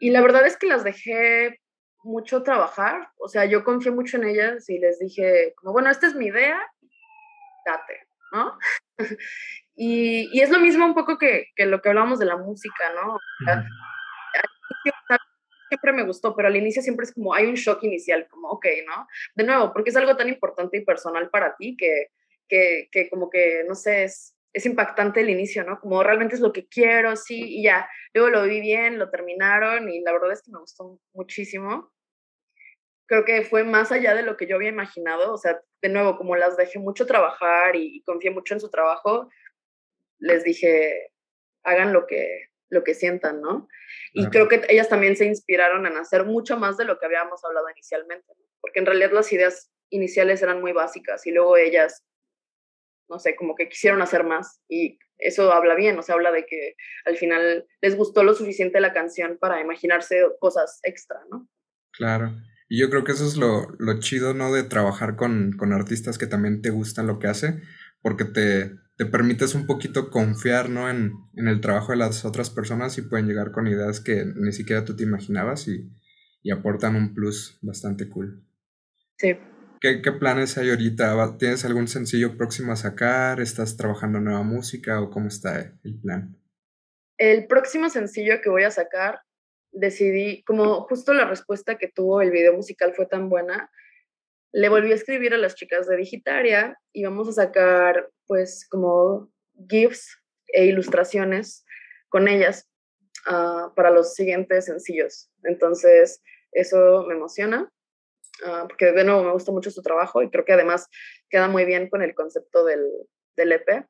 y 0.00 0.10
la 0.10 0.20
verdad 0.20 0.44
es 0.44 0.56
que 0.56 0.66
las 0.66 0.82
dejé 0.82 1.60
mucho 2.02 2.42
trabajar, 2.42 3.08
o 3.18 3.28
sea, 3.28 3.44
yo 3.44 3.62
confié 3.62 3.92
mucho 3.92 4.16
en 4.16 4.24
ellas 4.24 4.68
y 4.68 4.80
les 4.80 4.98
dije, 4.98 5.54
como, 5.54 5.72
bueno, 5.72 5.90
esta 5.90 6.08
es 6.08 6.16
mi 6.16 6.26
idea, 6.26 6.60
date, 7.64 8.08
¿no? 8.32 8.58
y, 9.78 10.28
y, 10.32 10.40
es 10.40 10.50
lo 10.50 10.58
mismo 10.58 10.84
un 10.84 10.94
poco 10.94 11.18
que, 11.18 11.50
que, 11.54 11.64
lo 11.64 11.80
que 11.80 11.88
hablábamos 11.90 12.18
de 12.18 12.26
la 12.26 12.36
música, 12.36 12.92
¿no? 12.94 13.14
O 13.14 13.20
sea, 13.44 13.64
siempre 15.68 15.92
me 15.92 16.02
gustó, 16.02 16.34
pero 16.34 16.48
al 16.48 16.56
inicio 16.56 16.82
siempre 16.82 17.04
es 17.04 17.14
como, 17.14 17.32
hay 17.32 17.46
un 17.46 17.54
shock 17.54 17.84
inicial, 17.84 18.26
como, 18.28 18.48
ok, 18.48 18.66
¿no? 18.86 19.06
De 19.36 19.44
nuevo, 19.44 19.72
porque 19.72 19.90
es 19.90 19.96
algo 19.96 20.16
tan 20.16 20.28
importante 20.28 20.78
y 20.78 20.84
personal 20.84 21.30
para 21.30 21.54
ti 21.56 21.76
que, 21.76 22.08
que, 22.48 22.88
que 22.90 23.08
como 23.08 23.30
que, 23.30 23.62
no 23.68 23.76
sé, 23.76 24.04
es, 24.04 24.36
es 24.52 24.66
impactante 24.66 25.20
el 25.20 25.30
inicio, 25.30 25.62
¿no? 25.62 25.78
Como 25.78 26.02
realmente 26.02 26.34
es 26.34 26.40
lo 26.40 26.52
que 26.52 26.66
quiero, 26.66 27.14
sí, 27.14 27.40
y 27.58 27.62
ya. 27.62 27.88
Luego 28.14 28.30
lo 28.30 28.42
vi 28.44 28.60
bien, 28.60 28.98
lo 28.98 29.10
terminaron 29.10 29.88
y 29.88 30.00
la 30.00 30.12
verdad 30.12 30.32
es 30.32 30.42
que 30.42 30.50
me 30.50 30.58
gustó 30.58 30.98
muchísimo. 31.12 31.92
Creo 33.06 33.24
que 33.24 33.42
fue 33.42 33.62
más 33.62 33.92
allá 33.92 34.14
de 34.14 34.22
lo 34.22 34.36
que 34.36 34.48
yo 34.48 34.56
había 34.56 34.70
imaginado, 34.70 35.32
o 35.32 35.38
sea, 35.38 35.60
de 35.80 35.88
nuevo, 35.88 36.16
como 36.16 36.34
las 36.34 36.56
dejé 36.56 36.80
mucho 36.80 37.06
trabajar 37.06 37.76
y, 37.76 37.98
y 37.98 38.02
confié 38.02 38.32
mucho 38.32 38.54
en 38.54 38.60
su 38.60 38.70
trabajo, 38.70 39.30
les 40.18 40.44
dije, 40.44 41.12
hagan 41.64 41.92
lo 41.92 42.06
que, 42.06 42.48
lo 42.70 42.84
que 42.84 42.94
sientan, 42.94 43.40
¿no? 43.40 43.68
Y 44.12 44.26
creo 44.28 44.48
que 44.48 44.62
ellas 44.68 44.88
también 44.88 45.16
se 45.16 45.24
inspiraron 45.24 45.86
en 45.86 45.96
hacer 45.96 46.24
mucho 46.24 46.56
más 46.58 46.76
de 46.76 46.84
lo 46.84 46.98
que 46.98 47.06
habíamos 47.06 47.44
hablado 47.44 47.68
inicialmente, 47.70 48.32
¿no? 48.36 48.44
porque 48.60 48.80
en 48.80 48.86
realidad 48.86 49.12
las 49.12 49.32
ideas 49.32 49.70
iniciales 49.90 50.42
eran 50.42 50.60
muy 50.60 50.72
básicas 50.72 51.26
y 51.26 51.30
luego 51.30 51.56
ellas 51.56 52.04
no 53.08 53.18
sé, 53.18 53.36
como 53.36 53.54
que 53.54 53.68
quisieron 53.68 54.02
hacer 54.02 54.24
más 54.24 54.60
y 54.68 54.98
eso 55.18 55.52
habla 55.52 55.74
bien, 55.74 55.98
o 55.98 56.02
sea, 56.02 56.14
habla 56.14 56.30
de 56.30 56.46
que 56.46 56.76
al 57.04 57.16
final 57.16 57.66
les 57.80 57.96
gustó 57.96 58.22
lo 58.22 58.34
suficiente 58.34 58.80
la 58.80 58.92
canción 58.92 59.38
para 59.40 59.60
imaginarse 59.60 60.24
cosas 60.38 60.78
extra, 60.82 61.18
¿no? 61.30 61.48
Claro. 61.92 62.32
Y 62.68 62.80
yo 62.80 62.90
creo 62.90 63.02
que 63.02 63.12
eso 63.12 63.26
es 63.26 63.36
lo, 63.36 63.66
lo 63.78 63.98
chido, 63.98 64.34
¿no? 64.34 64.52
De 64.52 64.62
trabajar 64.62 65.16
con, 65.16 65.52
con, 65.56 65.72
artistas 65.72 66.18
que 66.18 66.26
también 66.26 66.60
te 66.60 66.70
gustan 66.70 67.06
lo 67.06 67.18
que 67.18 67.26
hace, 67.26 67.60
porque 68.02 68.26
te, 68.26 68.72
te 68.98 69.06
permites 69.06 69.54
un 69.54 69.64
poquito 69.66 70.10
confiar, 70.10 70.68
¿no? 70.68 70.90
En, 70.90 71.12
en, 71.36 71.46
el 71.46 71.60
trabajo 71.60 71.92
de 71.92 71.98
las 71.98 72.24
otras 72.24 72.50
personas 72.50 72.98
y 72.98 73.02
pueden 73.02 73.28
llegar 73.28 73.52
con 73.52 73.68
ideas 73.68 74.00
que 74.00 74.24
ni 74.34 74.52
siquiera 74.52 74.84
tú 74.84 74.96
te 74.96 75.04
imaginabas 75.04 75.68
y, 75.68 75.88
y 76.42 76.50
aportan 76.50 76.96
un 76.96 77.14
plus 77.14 77.58
bastante 77.62 78.08
cool. 78.08 78.44
Sí. 79.16 79.38
¿Qué, 79.80 80.02
¿Qué, 80.02 80.10
planes 80.10 80.58
hay 80.58 80.70
ahorita? 80.70 81.36
¿Tienes 81.38 81.64
algún 81.64 81.86
sencillo 81.86 82.36
próximo 82.36 82.72
a 82.72 82.76
sacar? 82.76 83.40
¿Estás 83.40 83.76
trabajando 83.76 84.18
nueva 84.18 84.42
música 84.42 85.00
o 85.00 85.10
cómo 85.10 85.28
está 85.28 85.78
el 85.84 86.00
plan? 86.00 86.36
El 87.18 87.46
próximo 87.46 87.88
sencillo 87.90 88.40
que 88.42 88.50
voy 88.50 88.64
a 88.64 88.72
sacar, 88.72 89.20
decidí, 89.70 90.42
como 90.42 90.82
justo 90.82 91.14
la 91.14 91.28
respuesta 91.28 91.78
que 91.78 91.86
tuvo 91.88 92.20
el 92.20 92.32
video 92.32 92.52
musical 92.52 92.94
fue 92.94 93.06
tan 93.06 93.28
buena, 93.28 93.70
le 94.52 94.68
volví 94.68 94.90
a 94.90 94.96
escribir 94.96 95.34
a 95.34 95.38
las 95.38 95.54
chicas 95.54 95.86
de 95.86 95.96
Digitaria 95.96 96.76
y 96.92 97.04
vamos 97.04 97.28
a 97.28 97.32
sacar 97.32 98.10
pues 98.28 98.68
como 98.70 99.32
GIFs 99.68 100.16
e 100.48 100.66
ilustraciones 100.66 101.64
con 102.08 102.28
ellas 102.28 102.70
uh, 103.26 103.74
para 103.74 103.90
los 103.90 104.14
siguientes 104.14 104.66
sencillos. 104.66 105.30
Entonces, 105.42 106.22
eso 106.52 107.04
me 107.08 107.14
emociona 107.14 107.72
uh, 108.46 108.68
porque 108.68 108.92
de 108.92 109.04
nuevo 109.04 109.24
me 109.24 109.32
gusta 109.32 109.50
mucho 109.50 109.70
su 109.70 109.82
trabajo 109.82 110.22
y 110.22 110.30
creo 110.30 110.44
que 110.44 110.52
además 110.52 110.88
queda 111.28 111.48
muy 111.48 111.64
bien 111.64 111.88
con 111.88 112.02
el 112.02 112.14
concepto 112.14 112.64
del, 112.64 112.86
del 113.36 113.52
EP. 113.52 113.86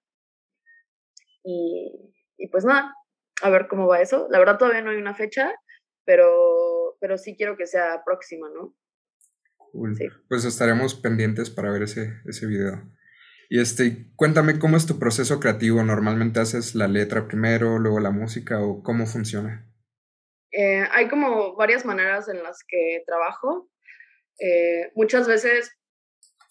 Y, 1.45 2.15
y, 2.37 2.49
pues 2.49 2.65
nada, 2.65 2.95
a 3.43 3.51
ver 3.51 3.69
cómo 3.69 3.87
va 3.87 4.01
eso. 4.01 4.29
La 4.31 4.39
verdad 4.39 4.59
todavía 4.59 4.83
no 4.83 4.91
hay 4.91 4.97
una 4.97 5.15
fecha, 5.15 5.55
pero, 6.05 6.97
pero 7.01 7.19
sí 7.19 7.37
quiero 7.37 7.57
que 7.57 7.67
sea 7.67 8.03
próxima, 8.05 8.49
¿no? 8.51 8.75
Cool. 9.73 9.97
Sí. 9.97 10.07
Pues 10.29 10.45
estaremos 10.45 10.95
pendientes 10.95 11.51
para 11.51 11.71
ver 11.71 11.83
ese, 11.83 12.21
ese 12.27 12.47
video. 12.47 12.83
Y 13.51 13.61
este, 13.61 14.07
cuéntame 14.15 14.59
cómo 14.59 14.77
es 14.77 14.87
tu 14.87 14.99
proceso 14.99 15.41
creativo. 15.41 15.83
¿Normalmente 15.83 16.41
haces 16.41 16.75
la 16.75 16.87
letra 16.87 17.27
primero, 17.27 17.79
luego 17.79 17.99
la 17.99 18.11
música 18.11 18.61
o 18.61 18.83
cómo 18.83 19.07
funciona? 19.07 19.67
Eh, 20.53 20.85
hay 20.91 21.09
como 21.09 21.57
varias 21.57 21.87
maneras 21.87 22.29
en 22.29 22.43
las 22.43 22.63
que 22.67 23.03
trabajo. 23.07 23.71
Eh, 24.39 24.91
muchas 24.95 25.27
veces 25.27 25.73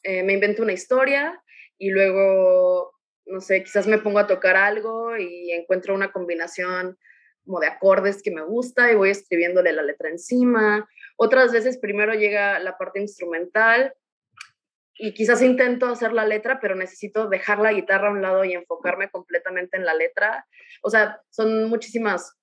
eh, 0.03 0.23
me 0.23 0.33
invento 0.33 0.63
una 0.63 0.73
historia 0.73 1.39
y 1.77 1.91
luego, 1.91 2.93
no 3.27 3.41
sé, 3.41 3.63
quizás 3.63 3.85
me 3.85 3.99
pongo 3.99 4.17
a 4.17 4.27
tocar 4.27 4.55
algo 4.55 5.15
y 5.17 5.51
encuentro 5.51 5.93
una 5.93 6.11
combinación 6.11 6.97
como 7.45 7.59
de 7.59 7.67
acordes 7.67 8.23
que 8.23 8.31
me 8.31 8.43
gusta 8.43 8.91
y 8.91 8.95
voy 8.95 9.11
escribiéndole 9.11 9.71
la 9.71 9.83
letra 9.83 10.09
encima. 10.09 10.89
Otras 11.15 11.51
veces 11.51 11.77
primero 11.77 12.13
llega 12.13 12.59
la 12.59 12.75
parte 12.77 12.99
instrumental 12.99 13.93
y 14.99 15.13
quizás 15.13 15.41
intento 15.41 15.87
hacer 15.87 16.13
la 16.13 16.25
letra, 16.25 16.59
pero 16.59 16.75
necesito 16.75 17.27
dejar 17.27 17.59
la 17.59 17.73
guitarra 17.73 18.09
a 18.09 18.11
un 18.11 18.21
lado 18.21 18.43
y 18.43 18.53
enfocarme 18.53 19.09
completamente 19.09 19.77
en 19.77 19.85
la 19.85 19.93
letra. 19.93 20.47
O 20.81 20.89
sea, 20.89 21.21
son 21.29 21.69
muchísimas 21.69 22.35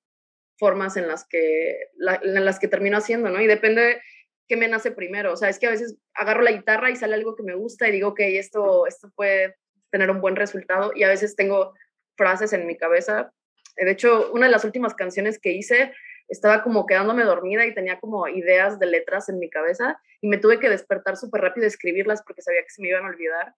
formas 0.56 0.96
en 0.96 1.08
las 1.08 1.26
que, 1.26 1.88
en 2.22 2.44
las 2.44 2.58
que 2.58 2.68
termino 2.68 2.98
haciendo, 2.98 3.30
¿no? 3.30 3.40
Y 3.40 3.46
depende 3.46 4.00
qué 4.46 4.56
me 4.56 4.68
nace 4.68 4.92
primero. 4.92 5.32
O 5.32 5.36
sea, 5.36 5.48
es 5.48 5.58
que 5.58 5.66
a 5.66 5.70
veces 5.70 5.96
agarro 6.14 6.42
la 6.42 6.52
guitarra 6.52 6.90
y 6.90 6.96
sale 6.96 7.14
algo 7.14 7.34
que 7.34 7.42
me 7.42 7.54
gusta 7.54 7.88
y 7.88 7.92
digo, 7.92 8.10
ok, 8.10 8.20
esto, 8.20 8.86
esto 8.86 9.10
puede 9.16 9.56
tener 9.90 10.10
un 10.10 10.20
buen 10.20 10.36
resultado. 10.36 10.92
Y 10.94 11.02
a 11.02 11.08
veces 11.08 11.34
tengo 11.34 11.74
frases 12.16 12.52
en 12.52 12.66
mi 12.66 12.76
cabeza. 12.76 13.32
De 13.76 13.90
hecho, 13.90 14.30
una 14.32 14.46
de 14.46 14.52
las 14.52 14.64
últimas 14.64 14.94
canciones 14.94 15.40
que 15.40 15.52
hice 15.52 15.92
estaba 16.28 16.62
como 16.62 16.86
quedándome 16.86 17.24
dormida 17.24 17.66
y 17.66 17.74
tenía 17.74 18.00
como 18.00 18.28
ideas 18.28 18.78
de 18.78 18.86
letras 18.86 19.28
en 19.28 19.38
mi 19.38 19.50
cabeza 19.50 20.00
y 20.20 20.28
me 20.28 20.38
tuve 20.38 20.58
que 20.58 20.70
despertar 20.70 21.16
súper 21.16 21.42
rápido 21.42 21.64
y 21.64 21.68
escribirlas 21.68 22.22
porque 22.26 22.42
sabía 22.42 22.62
que 22.62 22.70
se 22.70 22.82
me 22.82 22.88
iban 22.88 23.04
a 23.04 23.08
olvidar. 23.08 23.54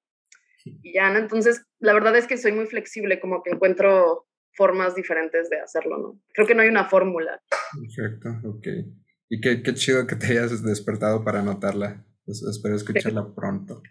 Y 0.83 0.95
ya, 0.95 1.11
¿no? 1.11 1.19
Entonces, 1.19 1.65
la 1.79 1.93
verdad 1.93 2.17
es 2.17 2.27
que 2.27 2.37
soy 2.37 2.53
muy 2.53 2.67
flexible, 2.67 3.21
como 3.21 3.43
que 3.43 3.51
encuentro 3.51 4.27
formas 4.53 4.95
diferentes 4.95 5.49
de 5.49 5.61
hacerlo, 5.61 5.99
¿no? 5.99 6.21
Creo 6.35 6.47
que 6.47 6.55
no 6.55 6.63
hay 6.63 6.69
una 6.69 6.89
fórmula. 6.89 7.41
Perfecto, 7.81 8.49
ok. 8.49 8.67
Y 9.29 9.41
qué, 9.41 9.63
qué 9.63 9.75
chido 9.75 10.07
que 10.07 10.17
te 10.17 10.27
hayas 10.27 10.65
despertado 10.65 11.23
para 11.25 11.41
anotarla. 11.41 12.05
Pues, 12.25 12.43
espero 12.43 12.75
escucharla 12.75 13.33
pronto. 13.35 13.83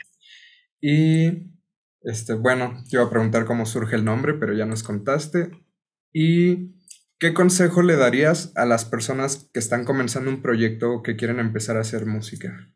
Y, 0.82 1.53
este, 2.01 2.34
bueno, 2.34 2.84
te 2.89 2.98
iba 2.98 3.05
a 3.05 3.10
preguntar 3.10 3.46
cómo 3.46 3.65
surge 3.65 3.96
el 3.96 4.03
nombre, 4.03 4.34
pero 4.34 4.53
ya 4.53 4.65
nos 4.65 4.84
contaste. 4.84 5.51
¿Y 6.13 6.75
qué 7.19 7.34
consejo 7.34 7.81
le 7.81 7.95
darías 7.95 8.51
a 8.55 8.65
las 8.65 8.86
personas 8.86 9.50
que 9.53 9.60
están 9.60 9.86
comenzando 9.86 10.29
un 10.29 10.41
proyecto 10.41 10.91
o 10.91 11.03
que 11.03 11.15
quieren 11.15 11.39
empezar 11.39 11.77
a 11.77 11.81
hacer 11.81 12.05
música? 12.05 12.69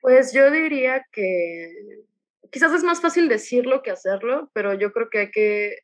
Pues 0.00 0.32
yo 0.32 0.50
diría 0.50 1.04
que 1.12 2.04
quizás 2.50 2.72
es 2.72 2.84
más 2.84 3.00
fácil 3.00 3.28
decirlo 3.28 3.82
que 3.82 3.90
hacerlo, 3.90 4.50
pero 4.52 4.74
yo 4.74 4.92
creo 4.92 5.08
que 5.10 5.18
hay 5.18 5.30
que 5.30 5.78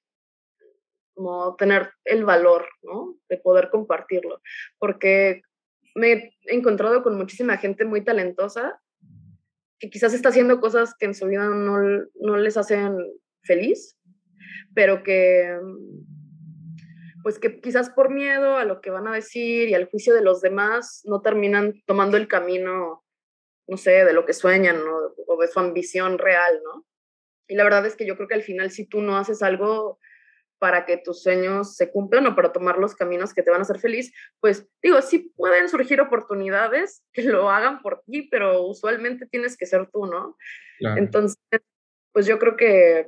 como 1.14 1.54
tener 1.56 1.90
el 2.04 2.24
valor, 2.24 2.66
¿no? 2.82 3.18
De 3.28 3.36
poder 3.36 3.68
compartirlo, 3.70 4.40
porque 4.78 5.42
me 5.94 6.12
he 6.12 6.32
encontrado 6.46 7.02
con 7.02 7.16
muchísima 7.16 7.58
gente 7.58 7.84
muy 7.84 8.02
talentosa 8.02 8.80
que 9.78 9.90
quizás 9.90 10.14
está 10.14 10.28
haciendo 10.28 10.60
cosas 10.60 10.94
que 10.98 11.06
en 11.06 11.14
su 11.14 11.26
vida 11.26 11.46
no, 11.46 11.78
no 12.14 12.36
les 12.36 12.56
hacen 12.56 12.96
feliz, 13.42 13.98
pero 14.74 15.02
que 15.02 15.58
pues 17.22 17.38
que 17.38 17.60
quizás 17.60 17.90
por 17.90 18.10
miedo 18.10 18.56
a 18.56 18.64
lo 18.64 18.80
que 18.80 18.88
van 18.88 19.06
a 19.06 19.12
decir 19.12 19.68
y 19.68 19.74
al 19.74 19.90
juicio 19.90 20.14
de 20.14 20.22
los 20.22 20.40
demás 20.40 21.02
no 21.04 21.20
terminan 21.20 21.74
tomando 21.86 22.16
el 22.16 22.28
camino 22.28 23.04
no 23.70 23.76
sé, 23.76 24.04
de 24.04 24.12
lo 24.12 24.26
que 24.26 24.32
sueñan 24.32 24.82
o 25.28 25.40
de 25.40 25.46
su 25.46 25.60
ambición 25.60 26.18
real, 26.18 26.60
¿no? 26.64 26.84
Y 27.46 27.54
la 27.54 27.62
verdad 27.62 27.86
es 27.86 27.94
que 27.94 28.04
yo 28.04 28.16
creo 28.16 28.26
que 28.26 28.34
al 28.34 28.42
final 28.42 28.72
si 28.72 28.84
tú 28.84 29.00
no 29.00 29.16
haces 29.16 29.42
algo 29.42 30.00
para 30.58 30.84
que 30.84 30.96
tus 30.96 31.22
sueños 31.22 31.76
se 31.76 31.90
cumplan 31.90 32.26
o 32.26 32.34
para 32.34 32.52
tomar 32.52 32.78
los 32.78 32.96
caminos 32.96 33.32
que 33.32 33.44
te 33.44 33.50
van 33.50 33.60
a 33.60 33.62
hacer 33.62 33.78
feliz, 33.78 34.12
pues 34.40 34.68
digo, 34.82 35.00
sí 35.02 35.32
pueden 35.36 35.68
surgir 35.68 36.00
oportunidades 36.00 37.04
que 37.12 37.22
lo 37.22 37.48
hagan 37.48 37.80
por 37.80 38.02
ti, 38.02 38.22
pero 38.28 38.62
usualmente 38.66 39.26
tienes 39.26 39.56
que 39.56 39.66
ser 39.66 39.88
tú, 39.92 40.04
¿no? 40.04 40.36
Entonces, 40.80 41.38
pues 42.12 42.26
yo 42.26 42.40
creo 42.40 42.56
que, 42.56 43.06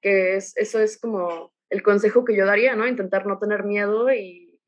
que 0.00 0.36
es, 0.36 0.56
eso 0.56 0.80
es 0.80 0.98
como 0.98 1.52
el 1.68 1.82
consejo 1.82 2.24
que 2.24 2.36
yo 2.36 2.46
daría, 2.46 2.76
¿no? 2.76 2.86
Intentar 2.86 3.26
no 3.26 3.38
tener 3.38 3.64
miedo 3.64 4.12
y, 4.12 4.58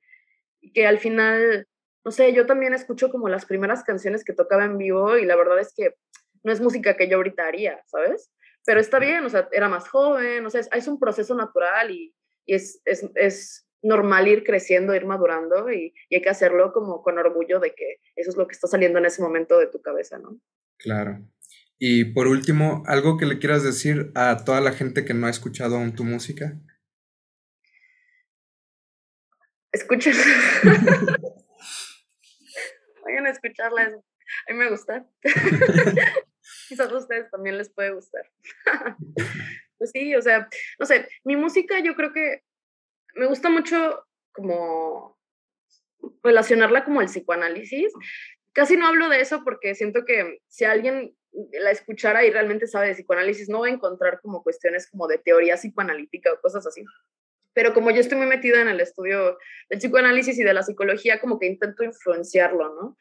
y 0.60 0.72
que 0.72 0.86
al 0.86 0.98
final 0.98 1.66
no 2.04 2.10
sé, 2.10 2.32
yo 2.32 2.46
también 2.46 2.74
escucho 2.74 3.10
como 3.10 3.28
las 3.28 3.46
primeras 3.46 3.84
canciones 3.84 4.24
que 4.24 4.32
tocaba 4.32 4.64
en 4.64 4.78
vivo 4.78 5.16
y 5.16 5.24
la 5.24 5.36
verdad 5.36 5.60
es 5.60 5.72
que 5.74 5.94
no 6.42 6.52
es 6.52 6.60
música 6.60 6.96
que 6.96 7.08
yo 7.08 7.18
ahorita 7.18 7.46
haría, 7.46 7.82
¿sabes? 7.86 8.32
Pero 8.64 8.80
está 8.80 8.98
bien, 8.98 9.24
o 9.24 9.28
sea, 9.28 9.48
era 9.52 9.68
más 9.68 9.88
joven, 9.88 10.44
o 10.44 10.50
sea, 10.50 10.62
es, 10.72 10.88
un 10.88 10.98
proceso 10.98 11.34
natural 11.34 11.90
y, 11.90 12.14
es, 12.46 12.80
es, 12.84 13.66
normal 13.84 14.28
ir 14.28 14.44
creciendo, 14.44 14.94
ir 14.94 15.06
madurando 15.06 15.68
y, 15.72 15.92
y, 16.08 16.14
hay 16.14 16.22
que 16.22 16.30
hacerlo 16.30 16.72
como 16.72 17.02
con 17.02 17.18
orgullo 17.18 17.58
de 17.58 17.74
que 17.74 17.96
eso 18.14 18.30
es 18.30 18.36
lo 18.36 18.46
que 18.46 18.52
está 18.52 18.68
saliendo 18.68 19.00
en 19.00 19.06
ese 19.06 19.20
momento 19.20 19.58
de 19.58 19.66
tu 19.66 19.82
cabeza, 19.82 20.20
¿no? 20.20 20.38
Claro. 20.76 21.18
Y 21.84 22.04
por 22.04 22.28
último, 22.28 22.84
¿algo 22.86 23.18
que 23.18 23.26
le 23.26 23.40
quieras 23.40 23.64
decir 23.64 24.12
a 24.14 24.44
toda 24.44 24.60
la 24.60 24.70
gente 24.70 25.04
que 25.04 25.14
no 25.14 25.26
ha 25.26 25.30
escuchado 25.30 25.74
aún 25.74 25.96
tu 25.96 26.04
música? 26.04 26.56
Escuchen. 29.72 30.14
vayan 33.04 33.26
a 33.26 33.30
escucharla, 33.30 33.82
a 33.82 34.52
mí 34.52 34.58
me 34.58 34.70
gusta. 34.70 35.04
Quizás 36.68 36.92
a 36.92 36.96
ustedes 36.96 37.28
también 37.32 37.58
les 37.58 37.68
puede 37.68 37.92
gustar. 37.92 38.30
pues 39.76 39.90
sí, 39.92 40.14
o 40.14 40.22
sea, 40.22 40.48
no 40.78 40.86
sé, 40.86 41.08
mi 41.24 41.34
música 41.34 41.80
yo 41.80 41.96
creo 41.96 42.12
que 42.12 42.44
me 43.16 43.26
gusta 43.26 43.50
mucho 43.50 44.06
como 44.30 45.18
relacionarla 46.22 46.84
como 46.84 47.00
el 47.00 47.08
psicoanálisis. 47.08 47.92
Casi 48.52 48.76
no 48.76 48.86
hablo 48.86 49.08
de 49.08 49.20
eso 49.20 49.42
porque 49.42 49.74
siento 49.74 50.04
que 50.04 50.38
si 50.46 50.64
alguien 50.64 51.16
la 51.52 51.70
escuchara 51.70 52.24
y 52.24 52.30
realmente 52.30 52.66
sabe 52.66 52.88
de 52.88 52.94
psicoanálisis, 52.94 53.48
no 53.48 53.60
va 53.60 53.66
a 53.68 53.70
encontrar 53.70 54.20
como 54.20 54.42
cuestiones 54.42 54.88
como 54.90 55.06
de 55.06 55.18
teoría 55.18 55.56
psicoanalítica 55.56 56.32
o 56.32 56.40
cosas 56.40 56.66
así 56.66 56.84
pero 57.54 57.74
como 57.74 57.90
yo 57.90 58.00
estoy 58.00 58.18
muy 58.18 58.26
metida 58.26 58.60
en 58.60 58.68
el 58.68 58.80
estudio 58.80 59.38
del 59.68 59.78
psicoanálisis 59.78 60.38
y 60.38 60.42
de 60.42 60.54
la 60.54 60.62
psicología, 60.62 61.20
como 61.20 61.38
que 61.38 61.46
intento 61.46 61.84
influenciarlo, 61.84 62.74
¿no? 62.74 62.96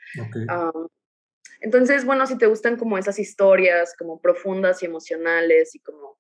entonces, 1.62 2.06
bueno, 2.06 2.26
si 2.26 2.38
te 2.38 2.48
gustan 2.48 2.76
como 2.76 2.98
esas 2.98 3.20
historias, 3.20 3.96
como 3.98 4.20
profundas 4.20 4.82
y 4.82 4.88
emocionales 4.88 5.76
y 5.76 5.80
como, 5.80 6.18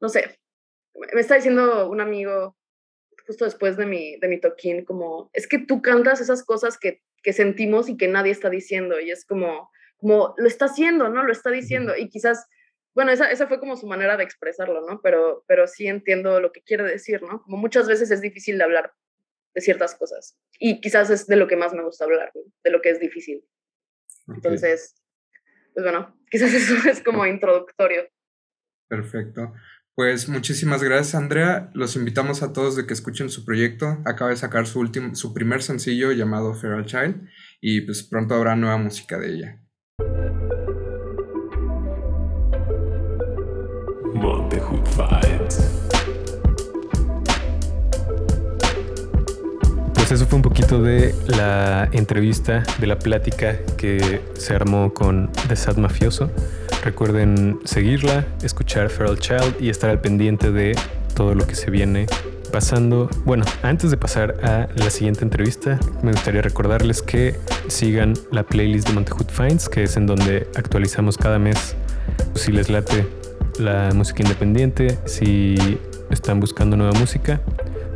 no 0.00 0.08
sé, 0.08 0.38
me 1.14 1.20
está 1.20 1.36
diciendo 1.36 1.88
un 1.88 2.00
amigo 2.00 2.56
justo 3.26 3.44
después 3.44 3.76
de 3.76 3.86
mi, 3.86 4.16
de 4.18 4.28
mi 4.28 4.40
toquín, 4.40 4.84
como, 4.84 5.30
es 5.32 5.46
que 5.46 5.58
tú 5.58 5.80
cantas 5.80 6.20
esas 6.20 6.44
cosas 6.44 6.76
que, 6.76 7.02
que 7.22 7.32
sentimos 7.32 7.88
y 7.88 7.96
que 7.96 8.08
nadie 8.08 8.32
está 8.32 8.50
diciendo, 8.50 8.98
y 9.00 9.12
es 9.12 9.24
como, 9.24 9.70
como, 10.02 10.34
lo 10.36 10.46
está 10.46 10.66
haciendo, 10.66 11.08
¿no? 11.08 11.22
Lo 11.22 11.32
está 11.32 11.50
diciendo, 11.50 11.96
y 11.96 12.10
quizás 12.10 12.46
bueno, 12.94 13.10
esa, 13.10 13.30
esa, 13.30 13.46
fue 13.46 13.58
como 13.58 13.76
su 13.76 13.86
manera 13.86 14.18
de 14.18 14.24
expresarlo, 14.24 14.86
¿no? 14.86 15.00
Pero, 15.02 15.44
pero 15.48 15.66
sí 15.66 15.86
entiendo 15.86 16.40
lo 16.40 16.52
que 16.52 16.62
quiere 16.62 16.84
decir, 16.84 17.22
¿no? 17.22 17.42
Como 17.42 17.56
muchas 17.56 17.88
veces 17.88 18.10
es 18.10 18.20
difícil 18.20 18.58
de 18.58 18.64
hablar 18.64 18.92
de 19.54 19.60
ciertas 19.62 19.94
cosas. 19.94 20.38
Y 20.58 20.80
quizás 20.80 21.08
es 21.08 21.26
de 21.26 21.36
lo 21.36 21.48
que 21.48 21.56
más 21.56 21.72
me 21.72 21.82
gusta 21.82 22.04
hablar, 22.04 22.32
de 22.34 22.70
lo 22.70 22.82
que 22.82 22.90
es 22.90 23.00
difícil. 23.00 23.44
Entonces, 24.28 24.94
pues 25.72 25.84
bueno, 25.84 26.18
quizás 26.30 26.52
eso 26.52 26.74
es 26.88 27.02
como 27.02 27.26
introductorio. 27.26 28.08
Perfecto. 28.88 29.54
Pues 29.94 30.28
muchísimas 30.28 30.82
gracias, 30.82 31.14
Andrea. 31.14 31.70
Los 31.74 31.96
invitamos 31.96 32.42
a 32.42 32.52
todos 32.52 32.76
de 32.76 32.86
que 32.86 32.94
escuchen 32.94 33.30
su 33.30 33.44
proyecto. 33.44 34.02
Acaba 34.04 34.30
de 34.30 34.36
sacar 34.36 34.66
su, 34.66 34.80
último, 34.80 35.14
su 35.14 35.32
primer 35.32 35.62
sencillo 35.62 36.12
llamado 36.12 36.54
Feral 36.54 36.84
Child 36.84 37.28
y 37.60 37.82
pues 37.82 38.02
pronto 38.02 38.34
habrá 38.34 38.54
nueva 38.56 38.76
música 38.76 39.18
de 39.18 39.34
ella. 39.34 39.61
Pues 49.94 50.10
eso 50.12 50.26
fue 50.26 50.36
un 50.36 50.42
poquito 50.42 50.82
de 50.82 51.14
la 51.26 51.88
entrevista, 51.92 52.64
de 52.78 52.86
la 52.86 52.98
plática 52.98 53.58
que 53.76 54.20
se 54.34 54.54
armó 54.54 54.92
con 54.92 55.30
The 55.48 55.56
Sad 55.56 55.76
Mafioso. 55.76 56.30
Recuerden 56.84 57.60
seguirla, 57.64 58.26
escuchar 58.42 58.90
Feral 58.90 59.18
Child 59.18 59.56
y 59.60 59.70
estar 59.70 59.88
al 59.88 60.00
pendiente 60.00 60.50
de 60.50 60.76
todo 61.14 61.34
lo 61.34 61.46
que 61.46 61.54
se 61.54 61.70
viene 61.70 62.06
pasando. 62.52 63.08
Bueno, 63.24 63.44
antes 63.62 63.90
de 63.90 63.96
pasar 63.96 64.36
a 64.42 64.68
la 64.74 64.90
siguiente 64.90 65.24
entrevista, 65.24 65.78
me 66.02 66.12
gustaría 66.12 66.42
recordarles 66.42 67.00
que 67.00 67.38
sigan 67.68 68.14
la 68.30 68.42
playlist 68.42 68.88
de 68.88 68.94
Montehood 68.94 69.30
Finds, 69.30 69.68
que 69.68 69.84
es 69.84 69.96
en 69.96 70.06
donde 70.06 70.48
actualizamos 70.56 71.16
cada 71.16 71.38
mes. 71.38 71.74
Si 72.34 72.52
les 72.52 72.68
late 72.68 73.06
la 73.58 73.90
música 73.94 74.22
independiente. 74.22 74.98
Si 75.04 75.78
están 76.10 76.40
buscando 76.40 76.76
nueva 76.76 76.92
música, 76.98 77.40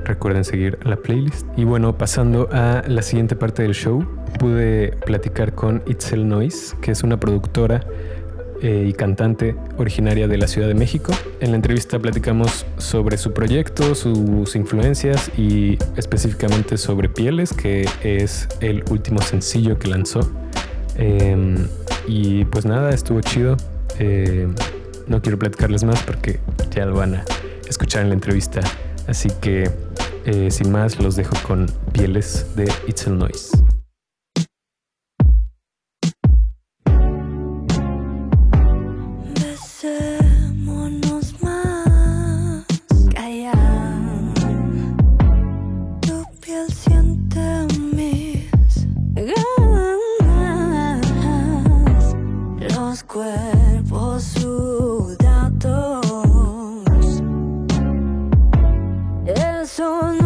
recuerden 0.04 0.44
seguir 0.44 0.78
la 0.84 0.96
playlist. 0.96 1.46
Y 1.56 1.64
bueno, 1.64 1.96
pasando 1.96 2.48
a 2.52 2.82
la 2.86 3.02
siguiente 3.02 3.36
parte 3.36 3.62
del 3.62 3.74
show, 3.74 4.06
pude 4.38 4.92
platicar 5.04 5.54
con 5.54 5.82
Itzel 5.86 6.28
Noise, 6.28 6.76
que 6.80 6.92
es 6.92 7.02
una 7.02 7.18
productora 7.18 7.86
eh, 8.62 8.86
y 8.88 8.92
cantante 8.94 9.54
originaria 9.76 10.28
de 10.28 10.38
la 10.38 10.46
Ciudad 10.46 10.68
de 10.68 10.74
México. 10.74 11.12
En 11.40 11.50
la 11.50 11.56
entrevista 11.56 11.98
platicamos 11.98 12.64
sobre 12.78 13.18
su 13.18 13.32
proyecto, 13.32 13.94
sus 13.94 14.56
influencias 14.56 15.30
y 15.36 15.78
específicamente 15.96 16.78
sobre 16.78 17.08
Pieles, 17.08 17.52
que 17.52 17.86
es 18.02 18.48
el 18.60 18.82
último 18.90 19.20
sencillo 19.20 19.78
que 19.78 19.88
lanzó. 19.88 20.20
Em, 20.96 21.68
y 22.06 22.46
pues 22.46 22.64
nada, 22.64 22.90
estuvo 22.90 23.20
chido. 23.20 23.56
Em, 23.98 24.54
no 25.06 25.22
quiero 25.22 25.38
platicarles 25.38 25.84
más 25.84 26.02
porque 26.02 26.40
ya 26.70 26.86
lo 26.86 26.96
van 26.96 27.16
a 27.16 27.24
escuchar 27.68 28.02
en 28.02 28.08
la 28.08 28.14
entrevista. 28.14 28.60
Así 29.06 29.28
que 29.40 29.70
eh, 30.24 30.50
sin 30.50 30.70
más 30.70 30.98
los 30.98 31.16
dejo 31.16 31.36
con 31.46 31.66
Pieles 31.92 32.46
de 32.56 32.64
It's 32.86 33.06
a 33.06 33.10
Noise. 33.10 33.75
¿Qué 59.66 60.25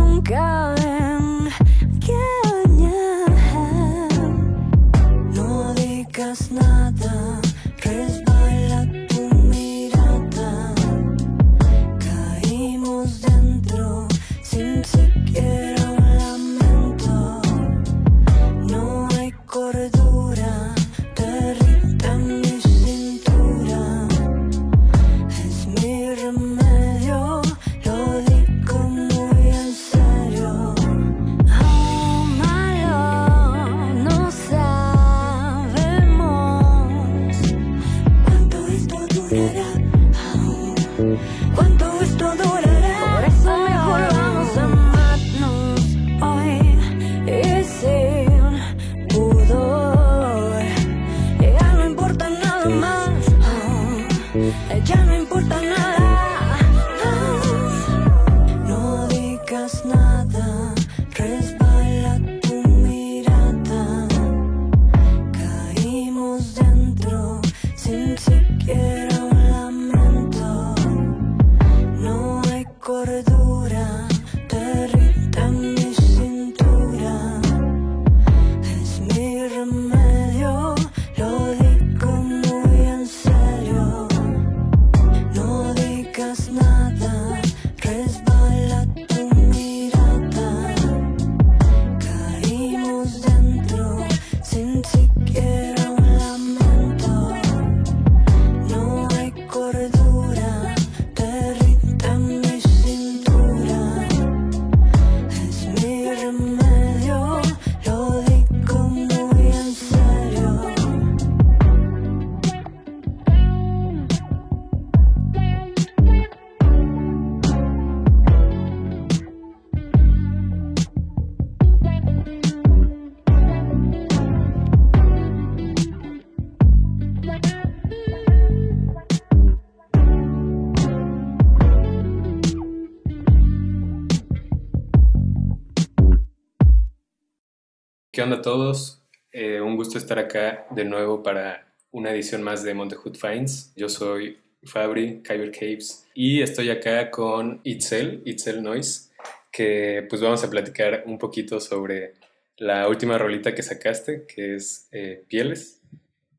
onda 138.31 138.43
a 138.43 138.43
todos? 138.43 139.03
Eh, 139.33 139.61
un 139.61 139.75
gusto 139.75 139.99
estar 139.99 140.17
acá 140.21 140.65
de 140.71 140.85
nuevo 140.85 141.21
para 141.21 141.67
una 141.91 142.13
edición 142.13 142.45
más 142.45 142.63
de 142.63 142.75
Montehood 142.75 143.17
Finds. 143.17 143.73
Yo 143.75 143.89
soy 143.89 144.39
Fabri, 144.63 145.21
Kyber 145.25 145.51
Caves, 145.51 146.07
y 146.15 146.41
estoy 146.41 146.71
acá 146.71 147.11
con 147.11 147.61
Itzel, 147.65 148.23
Itzel 148.25 148.63
Noise, 148.63 149.11
que 149.51 150.07
pues 150.09 150.23
vamos 150.23 150.45
a 150.45 150.51
platicar 150.51 151.03
un 151.07 151.19
poquito 151.19 151.59
sobre 151.59 152.15
la 152.57 152.87
última 152.87 153.19
rolita 153.19 153.53
que 153.53 153.65
sacaste, 153.65 154.27
que 154.33 154.55
es 154.55 154.89
eh, 154.93 155.25
Pieles. 155.27 155.81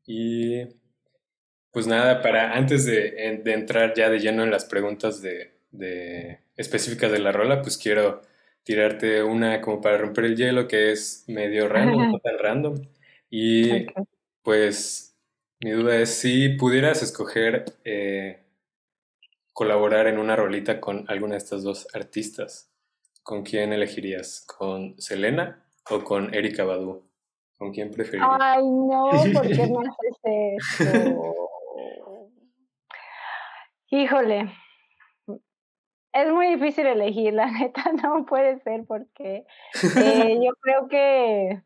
Y 0.06 0.62
pues 1.72 1.86
nada, 1.86 2.22
para 2.22 2.54
antes 2.56 2.86
de, 2.86 3.42
entrar 3.44 3.92
ya 3.94 4.08
de 4.08 4.18
lleno 4.18 4.44
en 4.44 4.50
las 4.50 4.64
preguntas 4.64 5.20
de 5.20 6.38
específicas 6.56 7.12
de 7.12 7.18
la 7.18 7.32
rola, 7.32 7.60
pues 7.60 7.76
quiero 7.76 8.22
tirarte 8.64 9.22
una 9.22 9.60
como 9.60 9.80
para 9.80 9.98
romper 9.98 10.24
el 10.26 10.36
hielo 10.36 10.68
que 10.68 10.92
es 10.92 11.24
medio 11.28 11.68
random, 11.68 12.20
tan 12.20 12.38
random. 12.38 12.74
Y 13.30 13.86
pues 14.42 15.16
mi 15.60 15.70
duda 15.70 15.96
es 15.98 16.14
si 16.14 16.50
pudieras 16.50 17.02
escoger 17.02 17.64
eh, 17.84 18.42
colaborar 19.52 20.06
en 20.06 20.18
una 20.18 20.36
rolita 20.36 20.80
con 20.80 21.04
alguna 21.08 21.32
de 21.32 21.38
estas 21.38 21.62
dos 21.62 21.86
artistas, 21.94 22.70
¿con 23.22 23.42
quién 23.42 23.72
elegirías? 23.72 24.44
¿Con 24.46 25.00
Selena 25.00 25.64
o 25.90 26.02
con 26.02 26.34
Erika 26.34 26.64
Badu? 26.64 27.04
¿Con 27.56 27.72
quién 27.72 27.90
preferirías? 27.90 28.38
Ay, 28.40 28.64
no, 28.64 29.10
¿por 29.32 29.48
qué 29.48 29.66
no 29.68 29.80
haces 29.80 30.78
esto? 30.80 31.36
Híjole, 33.90 34.50
es 36.12 36.30
muy 36.30 36.48
difícil 36.48 36.86
elegir, 36.86 37.32
la 37.34 37.46
neta, 37.50 37.92
no 38.02 38.24
puede 38.26 38.60
ser 38.60 38.84
porque 38.86 39.46
eh, 39.96 40.38
yo 40.44 40.52
creo 40.60 40.88
que 40.88 41.62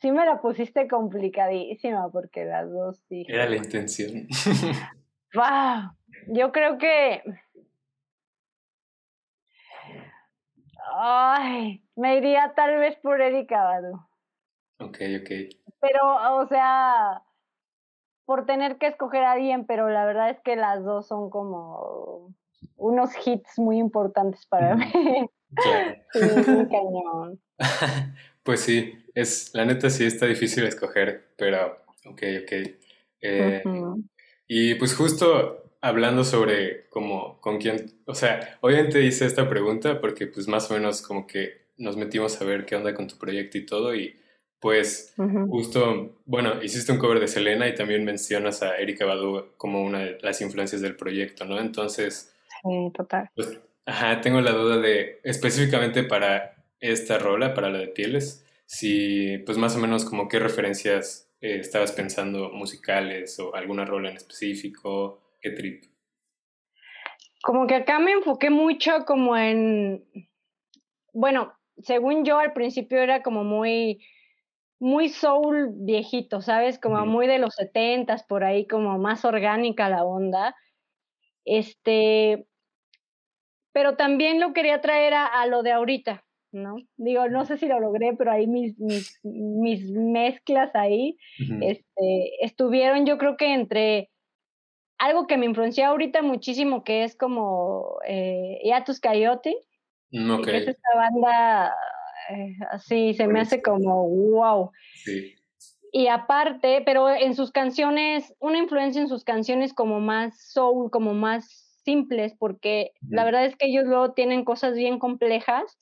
sí 0.00 0.12
me 0.12 0.24
la 0.24 0.40
pusiste 0.40 0.88
complicadísima 0.88 2.10
porque 2.10 2.44
las 2.44 2.70
dos 2.70 2.98
sí. 3.08 3.24
Era 3.28 3.48
la 3.48 3.56
intención. 3.56 4.26
Wow, 5.34 5.92
yo 6.28 6.52
creo 6.52 6.78
que... 6.78 7.22
Ay, 11.00 11.84
me 11.96 12.16
iría 12.16 12.54
tal 12.56 12.78
vez 12.78 12.96
por 12.96 13.20
Erika 13.20 13.62
Badu. 13.62 13.94
Ok, 14.80 14.98
ok. 15.20 15.30
Pero, 15.80 16.36
o 16.38 16.46
sea, 16.48 17.22
por 18.24 18.46
tener 18.46 18.78
que 18.78 18.86
escoger 18.88 19.22
a 19.24 19.32
alguien, 19.32 19.66
pero 19.66 19.90
la 19.90 20.06
verdad 20.06 20.30
es 20.30 20.40
que 20.40 20.56
las 20.56 20.82
dos 20.82 21.06
son 21.06 21.30
como 21.30 22.34
unos 22.76 23.10
hits 23.24 23.58
muy 23.58 23.78
importantes 23.78 24.46
para 24.46 24.76
mí. 24.76 24.86
cañón. 26.70 27.40
pues 28.42 28.60
sí, 28.60 28.94
es, 29.14 29.50
la 29.54 29.64
neta 29.64 29.90
sí 29.90 30.04
está 30.04 30.26
difícil 30.26 30.64
escoger, 30.64 31.32
pero 31.36 31.78
ok, 32.04 32.22
ok. 32.42 32.52
Eh, 33.20 33.62
y 34.46 34.74
pues 34.76 34.94
justo 34.94 35.64
hablando 35.80 36.24
sobre 36.24 36.88
como 36.88 37.40
con 37.40 37.58
quién, 37.58 37.86
o 38.06 38.14
sea, 38.14 38.58
obviamente 38.60 39.02
hice 39.04 39.26
esta 39.26 39.48
pregunta 39.48 40.00
porque 40.00 40.26
pues 40.26 40.48
más 40.48 40.70
o 40.70 40.74
menos 40.74 41.02
como 41.02 41.26
que 41.26 41.68
nos 41.76 41.96
metimos 41.96 42.40
a 42.40 42.44
ver 42.44 42.64
qué 42.64 42.76
onda 42.76 42.94
con 42.94 43.06
tu 43.06 43.16
proyecto 43.16 43.58
y 43.58 43.66
todo 43.66 43.94
y 43.94 44.16
pues 44.60 45.14
justo, 45.48 46.18
bueno, 46.26 46.60
hiciste 46.62 46.90
un 46.90 46.98
cover 46.98 47.20
de 47.20 47.28
Selena 47.28 47.68
y 47.68 47.76
también 47.76 48.04
mencionas 48.04 48.62
a 48.62 48.76
Erika 48.76 49.04
Badu 49.06 49.52
como 49.56 49.84
una 49.84 50.00
de 50.00 50.18
las 50.20 50.40
influencias 50.40 50.80
del 50.80 50.96
proyecto, 50.96 51.44
¿no? 51.44 51.60
Entonces... 51.60 52.34
Sí, 52.62 52.92
total. 52.94 53.30
Pues, 53.34 53.60
ajá, 53.86 54.20
tengo 54.20 54.40
la 54.40 54.52
duda 54.52 54.78
de, 54.78 55.20
específicamente 55.24 56.02
para 56.04 56.56
esta 56.80 57.18
rola, 57.18 57.54
para 57.54 57.70
la 57.70 57.78
de 57.78 57.88
pieles, 57.88 58.44
si 58.66 59.38
pues 59.38 59.58
más 59.58 59.76
o 59.76 59.78
menos 59.78 60.04
como 60.04 60.28
qué 60.28 60.38
referencias 60.38 61.30
eh, 61.40 61.58
estabas 61.60 61.92
pensando 61.92 62.50
musicales 62.50 63.38
o 63.40 63.54
alguna 63.54 63.84
rola 63.84 64.10
en 64.10 64.16
específico, 64.16 65.20
qué 65.40 65.50
trip. 65.50 65.84
Como 67.42 67.66
que 67.66 67.76
acá 67.76 67.98
me 67.98 68.12
enfoqué 68.12 68.50
mucho 68.50 69.04
como 69.06 69.36
en, 69.36 70.04
bueno, 71.12 71.54
según 71.78 72.24
yo 72.24 72.38
al 72.38 72.52
principio 72.52 72.98
era 72.98 73.22
como 73.22 73.44
muy 73.44 74.00
muy 74.80 75.08
soul 75.08 75.70
viejito, 75.72 76.40
¿sabes? 76.40 76.78
Como 76.78 77.04
muy 77.04 77.26
de 77.26 77.38
los 77.38 77.54
setentas, 77.54 78.22
por 78.22 78.44
ahí, 78.44 78.66
como 78.66 78.96
más 78.98 79.24
orgánica 79.24 79.88
la 79.88 80.04
onda. 80.04 80.54
Este, 81.48 82.46
pero 83.72 83.96
también 83.96 84.40
lo 84.40 84.52
quería 84.52 84.80
traer 84.80 85.14
a, 85.14 85.46
lo 85.46 85.62
de 85.62 85.72
ahorita, 85.72 86.24
¿no? 86.52 86.76
Digo, 86.96 87.28
no 87.28 87.44
sé 87.44 87.56
si 87.56 87.66
lo 87.66 87.80
logré, 87.80 88.14
pero 88.16 88.30
ahí 88.30 88.46
mis, 88.46 88.78
mis, 88.78 89.18
mis 89.22 89.90
mezclas 89.90 90.74
ahí 90.74 91.16
este, 91.62 92.44
estuvieron, 92.44 93.06
yo 93.06 93.18
creo 93.18 93.36
que 93.36 93.54
entre 93.54 94.10
algo 94.98 95.26
que 95.26 95.38
me 95.38 95.46
influenció 95.46 95.86
ahorita 95.86 96.22
muchísimo, 96.22 96.84
que 96.84 97.04
es 97.04 97.16
como 97.16 97.98
eh, 98.06 98.58
Yatus 98.64 99.00
Coyote, 99.00 99.56
mm, 100.10 100.42
que 100.42 100.56
es 100.56 100.68
esta 100.68 100.88
banda 100.96 101.72
eh, 102.30 102.56
así 102.70 103.14
se 103.14 103.26
me 103.26 103.40
hace 103.40 103.62
como 103.62 104.08
wow. 104.08 104.70
Sí. 104.94 105.37
Y 105.92 106.08
aparte, 106.08 106.82
pero 106.84 107.08
en 107.10 107.34
sus 107.34 107.50
canciones, 107.50 108.34
una 108.40 108.58
influencia 108.58 109.00
en 109.00 109.08
sus 109.08 109.24
canciones 109.24 109.72
como 109.72 110.00
más 110.00 110.52
soul, 110.52 110.90
como 110.90 111.14
más 111.14 111.80
simples, 111.84 112.34
porque 112.38 112.92
la 113.00 113.24
verdad 113.24 113.46
es 113.46 113.56
que 113.56 113.66
ellos 113.66 113.86
luego 113.86 114.12
tienen 114.12 114.44
cosas 114.44 114.74
bien 114.74 114.98
complejas. 114.98 115.78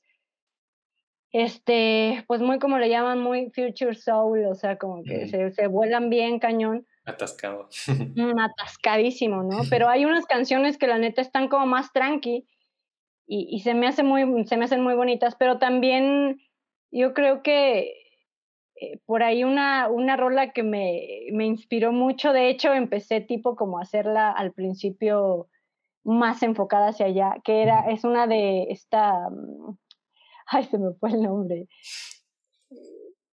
Este, 1.33 2.23
pues 2.27 2.41
muy 2.41 2.57
como 2.57 2.77
le 2.77 2.89
llaman, 2.89 3.21
muy 3.21 3.51
future 3.51 3.93
soul, 3.93 4.45
o 4.45 4.55
sea, 4.55 4.77
como 4.77 5.03
que 5.03 5.27
se, 5.27 5.51
se 5.51 5.67
vuelan 5.67 6.09
bien 6.09 6.39
cañón. 6.39 6.87
Atascado. 7.05 7.67
Mm, 8.15 8.39
atascadísimo, 8.39 9.43
¿no? 9.43 9.59
Pero 9.69 9.89
hay 9.89 10.05
unas 10.05 10.25
canciones 10.25 10.77
que 10.77 10.87
la 10.87 10.97
neta 10.97 11.21
están 11.21 11.49
como 11.49 11.65
más 11.65 11.91
tranqui 11.91 12.47
y, 13.29 13.59
se, 13.59 13.73
me 13.73 13.87
hace 13.87 14.03
muy, 14.03 14.45
se 14.45 14.55
me 14.55 14.65
hacen 14.65 14.81
muy 14.81 14.93
bonitas, 14.93 15.35
pero 15.35 15.59
también 15.59 16.39
yo 16.91 17.13
creo 17.13 17.43
que 17.43 17.93
eh, 18.79 18.99
por 19.05 19.23
ahí 19.23 19.43
una, 19.43 19.89
una 19.89 20.15
rola 20.17 20.51
que 20.51 20.63
me, 20.63 21.27
me, 21.31 21.45
inspiró 21.45 21.91
mucho, 21.91 22.33
de 22.33 22.49
hecho 22.49 22.73
empecé 22.73 23.21
tipo 23.21 23.55
como 23.55 23.79
a 23.79 23.83
hacerla 23.83 24.31
al 24.31 24.51
principio 24.53 25.47
más 26.03 26.43
enfocada 26.43 26.89
hacia 26.89 27.07
allá, 27.07 27.35
que 27.43 27.61
era, 27.61 27.89
es 27.89 28.03
una 28.03 28.27
de 28.27 28.67
esta, 28.69 29.29
mm, 29.29 29.77
ay, 30.47 30.63
se 30.65 30.77
me 30.77 30.93
fue 30.93 31.09
el 31.11 31.23
nombre. 31.23 31.67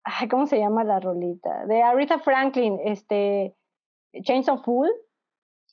Ay, 0.04 0.27
¿cómo 0.27 0.47
se 0.47 0.58
llama 0.58 0.84
la 0.84 0.99
rolita? 0.99 1.65
De 1.65 1.82
Aretha 1.82 2.19
Franklin, 2.19 2.80
este, 2.86 3.56
Chains 4.23 4.49
of 4.49 4.63
Fool. 4.63 4.89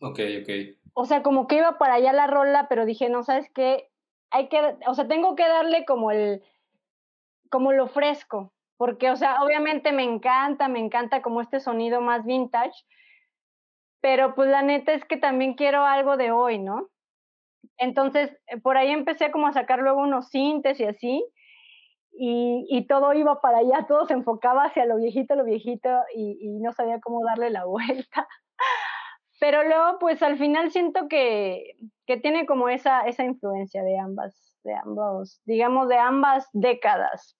Ok, 0.00 0.20
ok. 0.42 0.50
O 0.94 1.04
sea, 1.06 1.22
como 1.22 1.46
que 1.46 1.56
iba 1.56 1.78
para 1.78 1.94
allá 1.94 2.12
la 2.12 2.26
rola, 2.26 2.66
pero 2.68 2.84
dije, 2.84 3.08
no, 3.08 3.22
¿sabes 3.22 3.50
qué? 3.54 3.88
hay 4.30 4.48
que, 4.48 4.76
o 4.86 4.94
sea, 4.94 5.08
tengo 5.08 5.34
que 5.36 5.46
darle 5.46 5.84
como 5.84 6.10
el, 6.10 6.42
como 7.50 7.72
lo 7.72 7.86
fresco, 7.88 8.52
porque, 8.78 9.10
o 9.10 9.16
sea, 9.16 9.42
obviamente 9.42 9.92
me 9.92 10.04
encanta, 10.04 10.68
me 10.68 10.78
encanta 10.78 11.20
como 11.20 11.42
este 11.42 11.58
sonido 11.60 12.00
más 12.00 12.24
vintage, 12.24 12.84
pero 14.00 14.36
pues 14.36 14.48
la 14.48 14.62
neta 14.62 14.92
es 14.94 15.04
que 15.04 15.16
también 15.16 15.54
quiero 15.54 15.84
algo 15.84 16.16
de 16.16 16.30
hoy, 16.30 16.58
¿no? 16.58 16.88
Entonces, 17.76 18.30
eh, 18.46 18.58
por 18.60 18.76
ahí 18.76 18.90
empecé 18.90 19.32
como 19.32 19.48
a 19.48 19.52
sacar 19.52 19.80
luego 19.80 20.00
unos 20.00 20.28
sintes 20.28 20.78
y 20.78 20.84
así, 20.84 21.26
y, 22.12 22.66
y, 22.68 22.86
todo 22.86 23.12
iba 23.14 23.40
para 23.40 23.58
allá, 23.58 23.86
todo 23.86 24.06
se 24.06 24.14
enfocaba 24.14 24.64
hacia 24.64 24.86
lo 24.86 24.96
viejito, 24.96 25.34
lo 25.36 25.44
viejito, 25.44 25.88
y, 26.14 26.58
no 26.60 26.72
sabía 26.72 27.00
cómo 27.00 27.24
darle 27.24 27.50
la 27.50 27.64
vuelta. 27.64 28.28
Pero 29.40 29.62
luego, 29.64 29.98
pues 30.00 30.22
al 30.22 30.38
final 30.38 30.70
siento 30.72 31.08
que, 31.08 31.74
que 32.06 32.16
tiene 32.16 32.46
como 32.46 32.68
esa, 32.68 33.02
esa 33.02 33.24
influencia 33.24 33.82
de 33.84 33.98
ambas, 33.98 34.56
de 34.64 34.74
ambos, 34.74 35.40
digamos, 35.44 35.88
de 35.88 35.98
ambas 35.98 36.48
décadas. 36.52 37.36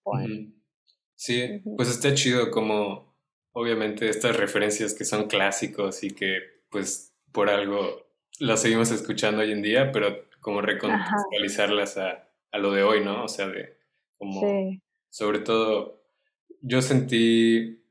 Sí, 1.19 1.63
pues 1.77 1.89
está 1.89 2.15
chido 2.15 2.53
como, 2.53 3.13
obviamente, 3.51 4.09
estas 4.09 4.37
referencias 4.37 4.95
que 4.95 5.05
son 5.05 5.27
clásicos 5.27 6.05
y 6.05 6.13
que, 6.13 6.39
pues, 6.71 7.13
por 7.33 7.51
algo 7.51 8.07
las 8.39 8.63
seguimos 8.63 8.93
escuchando 8.93 9.43
hoy 9.43 9.51
en 9.51 9.61
día, 9.61 9.91
pero 9.91 10.29
como 10.39 10.61
recontextualizarlas 10.61 11.99
a, 11.99 12.31
a, 12.53 12.59
lo 12.59 12.71
de 12.71 12.85
hoy, 12.85 13.05
¿no? 13.05 13.25
O 13.25 13.29
sea, 13.29 13.49
de 13.49 13.77
como, 14.17 14.71
sobre 15.11 15.41
todo, 15.41 16.05
yo 16.61 16.81
sentí 16.83 17.83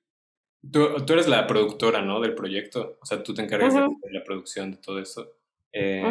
Tú, 0.71 1.05
tú, 1.05 1.13
eres 1.13 1.27
la 1.27 1.47
productora, 1.47 2.01
¿no? 2.01 2.19
Del 2.19 2.33
proyecto. 2.33 2.97
O 3.01 3.05
sea, 3.05 3.23
tú 3.23 3.33
te 3.33 3.41
encargas 3.41 3.73
de 3.73 4.11
la 4.11 4.23
producción 4.23 4.71
de 4.71 4.77
todo 4.77 4.99
eso. 4.99 5.33
Eh, 5.71 6.03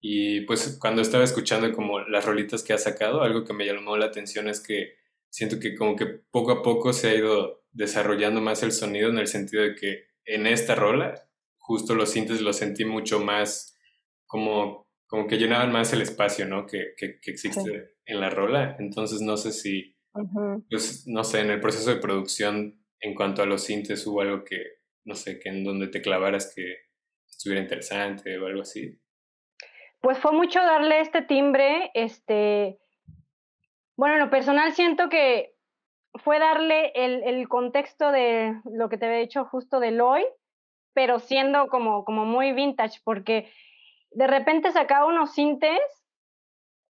y 0.00 0.42
pues 0.42 0.78
cuando 0.80 1.02
estaba 1.02 1.24
escuchando 1.24 1.70
como 1.72 2.00
las 2.00 2.24
rolitas 2.24 2.62
que 2.62 2.72
has 2.72 2.84
sacado, 2.84 3.22
algo 3.22 3.44
que 3.44 3.52
me 3.52 3.66
llamó 3.66 3.96
la 3.96 4.06
atención 4.06 4.48
es 4.48 4.60
que 4.60 4.99
siento 5.30 5.58
que 5.58 5.74
como 5.74 5.96
que 5.96 6.06
poco 6.06 6.52
a 6.52 6.62
poco 6.62 6.92
se 6.92 7.08
ha 7.08 7.14
ido 7.14 7.64
desarrollando 7.72 8.40
más 8.40 8.62
el 8.62 8.72
sonido 8.72 9.08
en 9.08 9.18
el 9.18 9.28
sentido 9.28 9.62
de 9.62 9.74
que 9.74 10.04
en 10.24 10.46
esta 10.46 10.74
rola, 10.74 11.14
justo 11.58 11.94
los 11.94 12.10
sintes 12.10 12.40
los 12.40 12.56
sentí 12.56 12.84
mucho 12.84 13.20
más 13.20 13.78
como, 14.26 14.88
como 15.06 15.26
que 15.26 15.38
llenaban 15.38 15.72
más 15.72 15.92
el 15.92 16.02
espacio, 16.02 16.46
¿no? 16.46 16.66
Que, 16.66 16.94
que, 16.96 17.18
existe 17.24 17.94
en 18.04 18.20
la 18.20 18.30
rola. 18.30 18.76
Entonces 18.78 19.20
no 19.20 19.36
sé 19.36 19.52
si, 19.52 19.96
pues 20.68 21.06
no 21.06 21.24
sé, 21.24 21.40
en 21.40 21.50
el 21.50 21.60
proceso 21.60 21.90
de 21.90 22.00
producción 22.00 22.84
en 23.00 23.14
cuanto 23.14 23.42
a 23.42 23.46
los 23.46 23.62
sintes 23.64 24.06
hubo 24.06 24.20
algo 24.20 24.44
que, 24.44 24.62
no 25.04 25.14
sé, 25.14 25.38
que 25.38 25.48
en 25.48 25.64
donde 25.64 25.88
te 25.88 26.02
clavaras 26.02 26.52
que 26.54 26.90
estuviera 27.28 27.62
interesante 27.62 28.38
o 28.38 28.46
algo 28.46 28.62
así? 28.62 29.00
Pues 30.00 30.18
fue 30.18 30.32
mucho 30.32 30.60
darle 30.60 31.00
este 31.00 31.22
timbre, 31.22 31.90
este, 31.94 32.78
bueno, 33.96 34.14
en 34.14 34.20
lo 34.20 34.30
personal 34.30 34.72
siento 34.72 35.08
que 35.08 35.54
fue 36.14 36.38
darle 36.38 36.92
el, 36.94 37.22
el 37.22 37.48
contexto 37.48 38.10
de 38.10 38.60
lo 38.64 38.88
que 38.88 38.98
te 38.98 39.06
había 39.06 39.18
dicho 39.18 39.44
justo 39.44 39.80
de 39.80 40.00
hoy, 40.00 40.24
pero 40.92 41.18
siendo 41.20 41.68
como, 41.68 42.04
como 42.04 42.24
muy 42.24 42.52
vintage, 42.52 43.00
porque 43.04 43.50
de 44.10 44.26
repente 44.26 44.72
sacaba 44.72 45.06
unos 45.06 45.32
sintes 45.34 45.78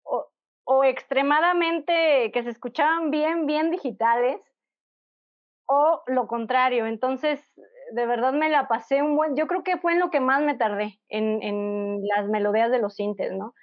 o, 0.04 0.28
o 0.64 0.84
extremadamente 0.84 2.30
que 2.32 2.42
se 2.42 2.50
escuchaban 2.50 3.11
bien, 3.11 3.46
bien 3.46 3.70
digitales, 3.70 4.40
o 5.66 6.02
lo 6.06 6.26
contrario. 6.26 6.87
Entonces, 6.87 7.40
de 7.92 8.06
verdad 8.06 8.32
me 8.32 8.48
la 8.48 8.68
pasé 8.68 9.02
un 9.02 9.16
buen, 9.16 9.37
yo 9.37 9.46
creo 9.46 9.62
que 9.62 9.78
fue 9.78 9.92
en 9.92 10.00
lo 10.00 10.11
que 10.11 10.20
más 10.20 10.42
me 10.42 10.56
tardé, 10.56 11.00
en, 11.08 11.42
en 11.42 12.06
las 12.06 12.28
melodías 12.28 12.70
de 12.70 12.78
los 12.78 12.94
sintes, 12.94 13.32
¿no? 13.32 13.54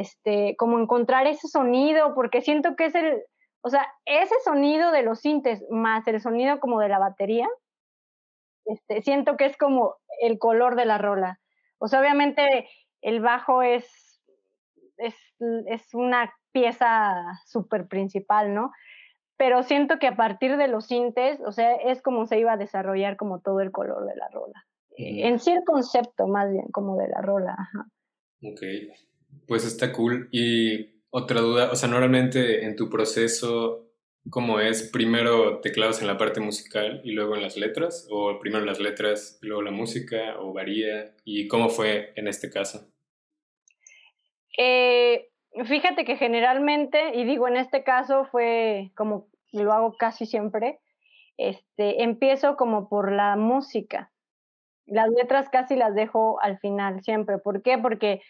Este, 0.00 0.54
como 0.56 0.78
encontrar 0.78 1.26
ese 1.26 1.48
sonido, 1.48 2.14
porque 2.14 2.40
siento 2.40 2.76
que 2.76 2.86
es 2.86 2.94
el, 2.94 3.22
o 3.62 3.70
sea, 3.70 3.86
ese 4.04 4.34
sonido 4.44 4.90
de 4.90 5.02
los 5.02 5.20
sintes 5.20 5.64
más 5.70 6.06
el 6.08 6.20
sonido 6.20 6.60
como 6.60 6.80
de 6.80 6.88
la 6.88 6.98
batería, 6.98 7.48
este, 8.66 9.02
siento 9.02 9.36
que 9.36 9.46
es 9.46 9.56
como 9.56 9.96
el 10.20 10.38
color 10.38 10.76
de 10.76 10.86
la 10.86 10.98
rola. 10.98 11.40
O 11.78 11.88
sea, 11.88 12.00
obviamente 12.00 12.68
el 13.02 13.20
bajo 13.20 13.62
es, 13.62 14.22
es, 14.96 15.14
es 15.66 15.94
una 15.94 16.32
pieza 16.52 17.40
súper 17.46 17.88
principal, 17.88 18.54
¿no? 18.54 18.70
pero 19.36 19.62
siento 19.62 19.98
que 19.98 20.06
a 20.06 20.16
partir 20.16 20.56
de 20.56 20.68
los 20.68 20.86
sintes, 20.86 21.40
o 21.44 21.52
sea, 21.52 21.74
es 21.74 22.02
como 22.02 22.26
se 22.26 22.38
iba 22.38 22.52
a 22.52 22.56
desarrollar 22.56 23.16
como 23.16 23.40
todo 23.40 23.60
el 23.60 23.72
color 23.72 24.06
de 24.06 24.16
la 24.16 24.28
rola. 24.28 24.64
En 24.96 25.40
sí 25.40 25.50
el 25.50 25.64
concepto 25.64 26.28
más 26.28 26.50
bien 26.52 26.66
como 26.70 26.96
de 26.96 27.08
la 27.08 27.20
rola. 27.20 27.56
Ajá. 27.58 27.86
Ok, 28.42 28.60
pues 29.46 29.64
está 29.64 29.92
cool. 29.92 30.28
Y 30.32 31.02
otra 31.10 31.40
duda, 31.40 31.70
o 31.72 31.76
sea, 31.76 31.88
normalmente 31.88 32.64
en 32.64 32.76
tu 32.76 32.90
proceso, 32.90 33.90
¿cómo 34.30 34.60
es? 34.60 34.90
¿Primero 34.90 35.60
te 35.60 35.72
clavas 35.72 36.00
en 36.00 36.06
la 36.06 36.18
parte 36.18 36.40
musical 36.40 37.00
y 37.04 37.12
luego 37.12 37.36
en 37.36 37.42
las 37.42 37.56
letras? 37.56 38.06
¿O 38.10 38.38
primero 38.38 38.64
las 38.64 38.80
letras 38.80 39.38
y 39.42 39.46
luego 39.46 39.62
la 39.62 39.70
música? 39.70 40.38
¿O 40.38 40.52
varía? 40.52 41.14
¿Y 41.24 41.48
cómo 41.48 41.68
fue 41.68 42.12
en 42.16 42.28
este 42.28 42.50
caso? 42.50 42.88
Eh, 44.56 45.28
Fíjate 45.62 46.04
que 46.04 46.16
generalmente, 46.16 47.14
y 47.14 47.24
digo 47.24 47.46
en 47.46 47.56
este 47.56 47.84
caso 47.84 48.24
fue 48.24 48.90
como 48.96 49.28
lo 49.52 49.72
hago 49.72 49.96
casi 49.96 50.26
siempre, 50.26 50.80
este, 51.36 52.02
empiezo 52.02 52.56
como 52.56 52.88
por 52.88 53.12
la 53.12 53.36
música. 53.36 54.10
Las 54.84 55.08
letras 55.10 55.48
casi 55.50 55.76
las 55.76 55.94
dejo 55.94 56.40
al 56.42 56.58
final 56.58 57.02
siempre. 57.02 57.38
¿Por 57.38 57.62
qué? 57.62 57.78
Porque 57.78 58.20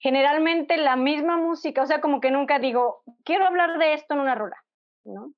generalmente 0.00 0.78
la 0.78 0.96
misma 0.96 1.36
música, 1.36 1.82
o 1.82 1.86
sea, 1.86 2.00
como 2.00 2.20
que 2.20 2.30
nunca 2.30 2.58
digo, 2.58 3.02
quiero 3.24 3.46
hablar 3.46 3.78
de 3.78 3.92
esto 3.92 4.14
en 4.14 4.20
una 4.20 4.34
rola, 4.34 4.56
¿no? 5.04 5.32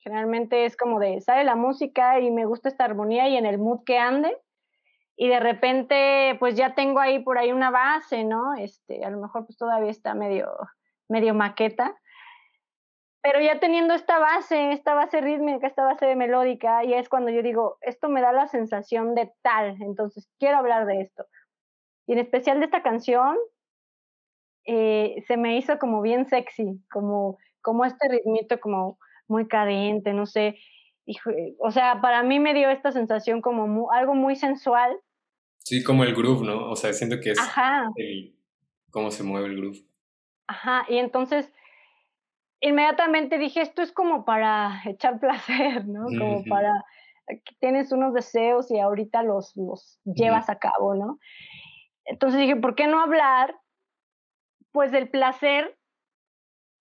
Generalmente 0.00 0.64
es 0.64 0.76
como 0.76 0.98
de, 0.98 1.20
sale 1.20 1.44
la 1.44 1.56
música 1.56 2.18
y 2.18 2.30
me 2.30 2.46
gusta 2.46 2.70
esta 2.70 2.84
armonía 2.84 3.28
y 3.28 3.36
en 3.36 3.44
el 3.44 3.58
mood 3.58 3.84
que 3.84 3.98
ande. 3.98 4.36
Y 5.16 5.28
de 5.28 5.40
repente, 5.40 6.36
pues 6.38 6.54
ya 6.54 6.74
tengo 6.74 7.00
ahí 7.00 7.18
por 7.18 7.36
ahí 7.36 7.52
una 7.52 7.70
base, 7.70 8.24
¿no? 8.24 8.54
Este, 8.54 9.04
a 9.04 9.10
lo 9.10 9.20
mejor 9.20 9.44
pues 9.44 9.58
todavía 9.58 9.90
está 9.90 10.14
medio, 10.14 10.48
medio 11.08 11.34
maqueta. 11.34 11.94
Pero 13.20 13.40
ya 13.40 13.60
teniendo 13.60 13.92
esta 13.92 14.18
base, 14.18 14.72
esta 14.72 14.94
base 14.94 15.20
rítmica, 15.20 15.66
esta 15.66 15.84
base 15.84 16.14
melódica, 16.14 16.84
y 16.84 16.94
es 16.94 17.08
cuando 17.08 17.30
yo 17.30 17.42
digo, 17.42 17.76
esto 17.82 18.08
me 18.08 18.22
da 18.22 18.32
la 18.32 18.46
sensación 18.46 19.14
de 19.14 19.30
tal, 19.42 19.76
entonces 19.82 20.30
quiero 20.38 20.58
hablar 20.58 20.86
de 20.86 21.00
esto. 21.00 21.26
Y 22.06 22.12
en 22.12 22.20
especial 22.20 22.60
de 22.60 22.66
esta 22.66 22.82
canción, 22.82 23.36
eh, 24.70 25.24
se 25.26 25.38
me 25.38 25.56
hizo 25.56 25.78
como 25.78 26.02
bien 26.02 26.26
sexy, 26.26 26.84
como, 26.90 27.38
como 27.62 27.86
este 27.86 28.06
ritmito 28.06 28.60
como 28.60 28.98
muy 29.26 29.48
cadente, 29.48 30.12
no 30.12 30.26
sé. 30.26 30.58
o 31.58 31.70
sea, 31.70 32.02
para 32.02 32.22
mí 32.22 32.38
me 32.38 32.52
dio 32.52 32.68
esta 32.68 32.92
sensación 32.92 33.40
como 33.40 33.90
algo 33.92 34.14
muy 34.14 34.36
sensual. 34.36 34.94
Sí, 35.64 35.82
como 35.82 36.04
el 36.04 36.14
groove, 36.14 36.44
¿no? 36.44 36.70
O 36.70 36.76
sea, 36.76 36.92
siento 36.92 37.18
que 37.18 37.30
es 37.30 37.38
cómo 38.90 39.10
se 39.10 39.22
mueve 39.22 39.48
el 39.48 39.56
groove. 39.56 39.78
Ajá, 40.48 40.84
y 40.90 40.98
entonces 40.98 41.50
inmediatamente 42.60 43.38
dije, 43.38 43.62
esto 43.62 43.80
es 43.80 43.90
como 43.90 44.26
para 44.26 44.82
echar 44.84 45.18
placer, 45.20 45.86
¿no? 45.86 46.08
Como 46.18 46.44
para 46.44 46.84
que 47.26 47.54
tienes 47.58 47.90
unos 47.90 48.12
deseos 48.12 48.70
y 48.70 48.78
ahorita 48.78 49.22
los, 49.22 49.56
los 49.56 49.98
llevas 50.04 50.50
a 50.50 50.58
cabo, 50.58 50.94
¿no? 50.94 51.18
Entonces 52.04 52.38
dije, 52.38 52.56
¿por 52.56 52.74
qué 52.74 52.86
no 52.86 53.00
hablar 53.00 53.54
pues 54.72 54.92
del 54.92 55.08
placer 55.08 55.76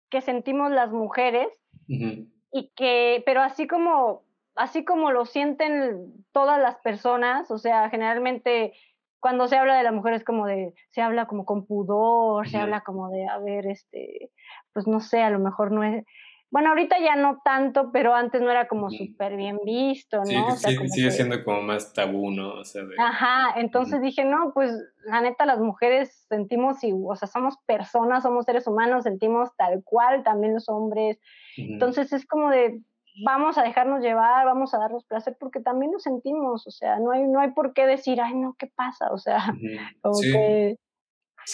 que 0.10 0.21
sentimos 0.21 0.71
las 0.71 0.91
mujeres 0.91 1.47
y 1.88 2.71
que, 2.76 3.23
pero 3.26 3.41
así 3.41 3.67
como, 3.67 4.23
así 4.56 4.86
como 4.86 5.12
lo 5.12 5.26
sienten 5.26 6.26
todas 6.32 6.60
las 6.60 6.78
personas, 6.78 7.50
o 7.52 7.58
sea, 7.58 7.89
generalmente 7.89 8.73
cuando 9.19 9.47
se 9.47 9.58
habla 9.58 9.76
de 9.76 9.84
la 9.84 9.91
mujer 9.91 10.13
es 10.13 10.23
como 10.23 10.45
de, 10.45 10.73
se 10.91 11.02
habla 11.02 11.28
como 11.28 11.45
con 11.45 11.65
pudor, 11.65 12.47
se 12.47 12.58
habla 12.58 12.82
como 12.82 13.10
de, 13.10 13.28
a 13.28 13.38
ver, 13.39 13.67
este, 13.67 14.32
pues 14.73 14.88
no 14.88 15.00
sé, 15.00 15.21
a 15.21 15.30
lo 15.30 15.39
mejor 15.39 15.71
no 15.71 15.84
es, 15.84 16.06
bueno, 16.49 16.69
ahorita 16.69 16.97
ya 16.99 17.15
no 17.17 17.41
tanto, 17.43 17.91
pero 17.91 18.15
antes 18.15 18.41
no 18.41 18.49
era 18.49 18.67
como 18.67 18.89
súper 18.89 19.36
bien 19.36 19.60
visto, 19.65 20.19
¿no? 20.19 20.55
Sí, 20.55 20.77
sigue 20.89 21.12
siendo 21.12 21.43
como 21.43 21.62
más 21.62 21.91
tabú, 21.93 22.31
¿no? 22.31 22.53
O 22.60 22.63
sea, 22.63 22.83
Ajá, 22.97 23.60
entonces 23.60 24.01
dije, 24.01 24.23
no, 24.23 24.53
pues 24.53 24.71
la 25.05 25.19
neta 25.19 25.45
las 25.45 25.60
mujeres 25.60 26.25
sentimos, 26.29 26.83
y, 26.86 26.93
o 26.93 27.15
sea, 27.15 27.27
somos 27.27 27.57
personas, 27.65 28.23
somos 28.23 28.45
seres 28.45 28.65
humanos, 28.65 29.03
sentimos 29.03 29.55
tal 29.57 29.83
cual, 29.83 30.23
también 30.23 30.53
los 30.53 30.69
hombres. 30.69 31.19
Entonces 31.57 32.13
es 32.13 32.25
como 32.25 32.49
de, 32.49 32.79
vamos 33.25 33.57
a 33.57 33.63
dejarnos 33.63 34.01
llevar, 34.01 34.45
vamos 34.45 34.73
a 34.73 34.77
darnos 34.77 35.03
placer, 35.03 35.36
porque 35.38 35.60
también 35.60 35.91
lo 35.91 35.99
sentimos, 35.99 36.65
o 36.65 36.71
sea, 36.71 36.97
no 36.99 37.12
hay, 37.12 37.23
no 37.23 37.41
hay 37.41 37.51
por 37.51 37.73
qué 37.73 37.86
decir, 37.86 38.21
ay, 38.21 38.36
no, 38.36 38.55
¿qué 38.57 38.67
pasa? 38.67 39.12
O 39.12 39.17
sea, 39.17 39.53
como 40.01 40.19
que 40.21 40.77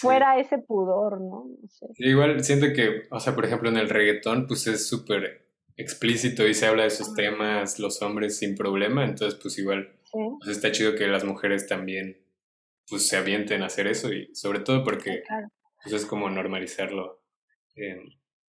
fuera 0.00 0.38
ese 0.38 0.58
pudor, 0.58 1.20
¿no? 1.20 1.46
igual 1.98 2.42
siento 2.42 2.66
que, 2.74 3.06
o 3.10 3.20
sea, 3.20 3.34
por 3.34 3.44
ejemplo, 3.44 3.68
en 3.68 3.76
el 3.76 3.88
reggaetón, 3.88 4.46
pues 4.46 4.66
es 4.66 4.88
súper 4.88 5.46
explícito 5.76 6.46
y 6.46 6.54
se 6.54 6.66
habla 6.66 6.82
de 6.82 6.88
esos 6.88 7.14
temas 7.14 7.78
los 7.78 8.02
hombres 8.02 8.36
sin 8.38 8.56
problema, 8.56 9.04
entonces 9.04 9.38
pues 9.40 9.58
igual 9.58 9.96
pues, 10.12 10.56
está 10.56 10.72
chido 10.72 10.94
que 10.94 11.06
las 11.06 11.24
mujeres 11.24 11.66
también 11.66 12.18
pues 12.88 13.08
se 13.08 13.16
avienten 13.16 13.62
a 13.62 13.66
hacer 13.66 13.86
eso 13.86 14.12
y 14.12 14.34
sobre 14.34 14.60
todo 14.60 14.84
porque 14.84 15.22
pues, 15.82 15.94
es 15.94 16.06
como 16.06 16.28
normalizarlo 16.28 17.22
eh, 17.76 17.98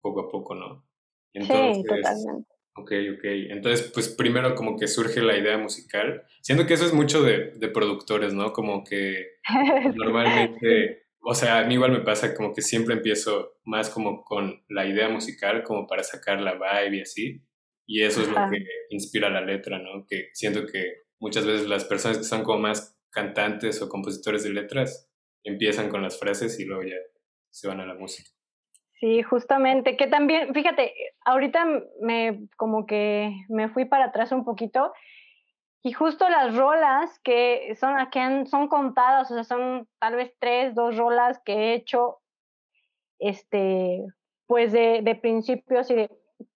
poco 0.01 0.21
a 0.21 0.29
poco, 0.29 0.55
¿no? 0.55 0.85
Entonces, 1.33 1.77
sí, 1.77 1.83
totalmente. 1.85 2.53
Ok, 2.75 2.93
ok. 3.17 3.25
Entonces, 3.51 3.91
pues 3.93 4.09
primero 4.09 4.55
como 4.55 4.77
que 4.77 4.87
surge 4.87 5.21
la 5.21 5.37
idea 5.37 5.59
musical. 5.59 6.25
Siento 6.41 6.67
que 6.67 6.75
eso 6.75 6.85
es 6.85 6.93
mucho 6.93 7.23
de, 7.23 7.53
de 7.57 7.69
productores, 7.69 8.33
¿no? 8.35 8.53
Como 8.53 8.85
que 8.85 9.39
normalmente 9.97 11.08
o 11.21 11.35
sea, 11.35 11.59
a 11.59 11.65
mí 11.65 11.75
igual 11.75 11.93
me 11.93 12.01
pasa 12.01 12.35
como 12.35 12.55
que 12.55 12.63
siempre 12.63 12.95
empiezo 12.95 13.59
más 13.65 13.91
como 13.91 14.25
con 14.25 14.65
la 14.69 14.87
idea 14.87 15.09
musical, 15.09 15.63
como 15.63 15.87
para 15.87 16.03
sacar 16.03 16.41
la 16.41 16.55
vibe 16.55 16.99
y 16.99 17.01
así. 17.01 17.43
Y 17.87 18.03
eso 18.03 18.23
es 18.23 18.29
lo 18.29 18.37
que 18.51 18.65
inspira 18.91 19.31
la 19.31 19.41
letra, 19.41 19.79
¿no? 19.79 20.07
Que 20.07 20.29
siento 20.35 20.67
que 20.67 21.03
muchas 21.19 21.47
veces 21.47 21.69
las 21.69 21.85
personas 21.85 22.19
que 22.19 22.25
son 22.25 22.43
como 22.45 22.61
más 22.61 22.99
cantantes 23.11 23.81
o 23.81 23.89
compositores 23.89 24.45
de 24.45 24.51
letras 24.51 25.11
empiezan 25.43 25.89
con 25.89 26.03
las 26.03 26.19
frases 26.19 26.61
y 26.61 26.65
luego 26.65 26.83
ya 26.83 26.97
se 27.51 27.67
van 27.67 27.81
a 27.81 27.87
la 27.87 27.95
música. 27.95 28.31
Sí, 29.01 29.23
justamente, 29.23 29.97
que 29.97 30.09
también, 30.09 30.53
fíjate, 30.53 30.93
ahorita 31.25 31.67
me 32.01 32.49
como 32.57 32.85
que 32.85 33.33
me 33.49 33.69
fui 33.69 33.85
para 33.85 34.07
atrás 34.07 34.33
un 34.33 34.45
poquito 34.45 34.93
y 35.83 35.93
justo 35.93 36.29
las 36.29 36.57
rolas 36.57 37.19
que 37.21 37.75
son, 37.79 37.95
que 38.11 38.47
son 38.47 38.69
contadas, 38.69 39.31
o 39.31 39.35
sea, 39.35 39.45
son 39.45 39.89
tal 39.99 40.17
vez 40.17 40.35
tres, 40.39 40.75
dos 40.75 40.97
rolas 40.97 41.41
que 41.45 41.53
he 41.53 41.75
hecho, 41.75 42.19
este, 43.19 44.05
pues 44.47 44.73
de, 44.73 45.03
de 45.03 45.15
principios 45.15 45.91
y 45.91 45.95
de, 45.95 46.11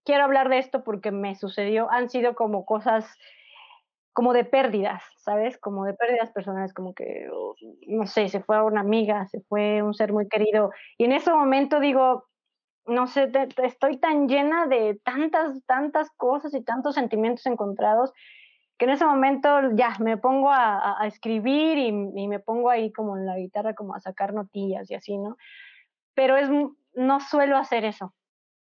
quiero 0.04 0.24
hablar 0.24 0.48
de 0.48 0.58
esto 0.58 0.82
porque 0.84 1.12
me 1.12 1.34
sucedió, 1.34 1.90
han 1.90 2.10
sido 2.10 2.34
como 2.34 2.64
cosas 2.64 3.06
como 4.12 4.32
de 4.32 4.44
pérdidas, 4.44 5.02
¿sabes? 5.18 5.58
Como 5.58 5.84
de 5.84 5.94
pérdidas 5.94 6.30
personales, 6.32 6.74
como 6.74 6.92
que, 6.94 7.28
no 7.86 8.06
sé, 8.06 8.28
se 8.28 8.42
fue 8.42 8.62
una 8.62 8.80
amiga, 8.80 9.26
se 9.28 9.40
fue 9.42 9.82
un 9.82 9.94
ser 9.94 10.12
muy 10.12 10.28
querido. 10.28 10.70
Y 10.98 11.04
en 11.04 11.12
ese 11.12 11.32
momento 11.32 11.80
digo, 11.80 12.26
no 12.84 13.06
sé, 13.06 13.30
estoy 13.62 13.98
tan 13.98 14.28
llena 14.28 14.66
de 14.66 15.00
tantas, 15.02 15.64
tantas 15.64 16.10
cosas 16.16 16.52
y 16.54 16.62
tantos 16.62 16.94
sentimientos 16.96 17.46
encontrados 17.46 18.12
que 18.78 18.86
en 18.86 18.90
ese 18.90 19.04
momento 19.04 19.48
ya 19.74 19.96
me 20.00 20.16
pongo 20.16 20.50
a, 20.50 20.98
escribir 21.06 21.78
y, 21.78 21.92
me 21.92 22.40
pongo 22.40 22.70
ahí 22.70 22.92
como 22.92 23.16
en 23.16 23.26
la 23.26 23.36
guitarra 23.36 23.74
como 23.74 23.94
a 23.94 24.00
sacar 24.00 24.34
notillas 24.34 24.90
y 24.90 24.94
así, 24.94 25.16
¿no? 25.18 25.36
Pero 26.14 26.36
es, 26.36 26.48
no 26.94 27.20
suelo 27.20 27.56
hacer 27.56 27.84
eso. 27.84 28.14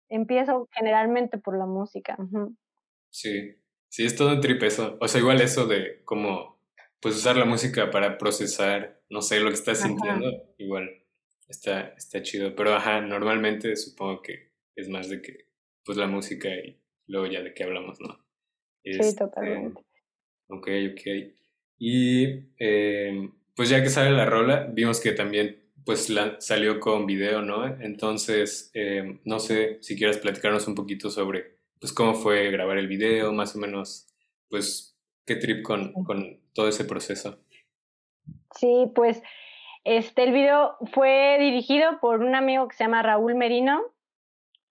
Empiezo 0.10 0.68
generalmente 0.72 1.38
por 1.38 1.58
la 1.58 1.66
música. 1.66 2.18
Sí, 3.10 3.56
sí, 3.88 4.06
es 4.06 4.16
todo 4.16 4.34
un 4.34 4.42
trip 4.42 4.62
eso. 4.64 4.98
O 5.00 5.08
sea, 5.08 5.22
igual 5.22 5.40
eso 5.42 5.66
de 5.66 6.04
como, 6.04 6.60
pues 7.00 7.16
usar 7.16 7.38
la 7.38 7.46
música 7.46 7.90
para 7.90 8.18
procesar, 8.18 9.02
no 9.10 9.22
sé, 9.22 9.40
lo 9.40 9.50
que 9.50 9.56
estás 9.56 9.80
sintiendo, 9.80 10.30
igual 10.58 10.90
está, 11.48 11.94
está 11.98 12.22
chido. 12.22 12.56
Pero 12.56 12.74
ajá, 12.74 13.02
normalmente 13.02 13.76
supongo 13.76 14.22
que 14.22 14.52
es 14.76 14.90
más 14.90 15.10
de 15.10 15.22
que, 15.22 15.46
pues 15.86 15.98
la 15.98 16.08
música 16.08 16.50
y 16.50 16.80
luego 17.08 17.28
ya 17.28 17.42
de 17.42 17.54
qué 17.54 17.64
hablamos, 17.64 18.00
¿no? 18.02 18.18
sí, 18.84 18.92
este, 18.92 19.18
totalmente. 19.18 19.82
Ok, 20.52 20.68
ok. 20.92 21.02
Y 21.80 22.26
em, 22.58 23.32
pues 23.56 23.70
ya 23.70 23.82
que 23.82 23.90
sale 23.90 24.12
la 24.12 24.26
rola, 24.26 24.70
vimos 24.72 25.00
que 25.00 25.14
también 25.14 25.58
pues 25.86 26.10
la, 26.10 26.40
salió 26.40 26.80
con 26.80 27.06
video, 27.06 27.42
¿no? 27.42 27.66
Entonces, 27.66 28.70
em, 28.74 29.20
no 29.26 29.40
sé 29.40 29.80
si 29.82 29.98
quieres 29.98 30.18
platicarnos 30.18 30.68
un 30.68 30.76
poquito 30.76 31.10
sobre 31.10 31.58
pues 31.80 31.94
cómo 31.94 32.14
fue 32.14 32.52
grabar 32.52 32.78
el 32.78 32.88
video, 32.88 33.34
más 33.34 33.56
o 33.56 33.60
menos, 33.60 34.08
pues 34.50 34.96
qué 35.26 35.36
trip 35.36 35.64
con, 35.64 35.94
con 36.04 36.40
todo 36.54 36.68
ese 36.68 36.86
proceso. 36.86 37.40
Sí, 38.56 38.92
pues 38.94 39.24
este, 39.84 40.24
el 40.24 40.34
video 40.34 40.78
fue 40.94 41.38
dirigido 41.40 42.00
por 42.00 42.22
un 42.22 42.36
amigo 42.36 42.68
que 42.68 42.76
se 42.76 42.84
llama 42.84 43.02
Raúl 43.02 43.34
Merino 43.34 43.82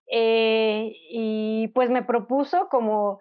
eh, 0.07 0.93
y 1.11 1.69
pues 1.69 1.91
me 1.91 2.03
propuso 2.03 2.69
como 2.69 3.21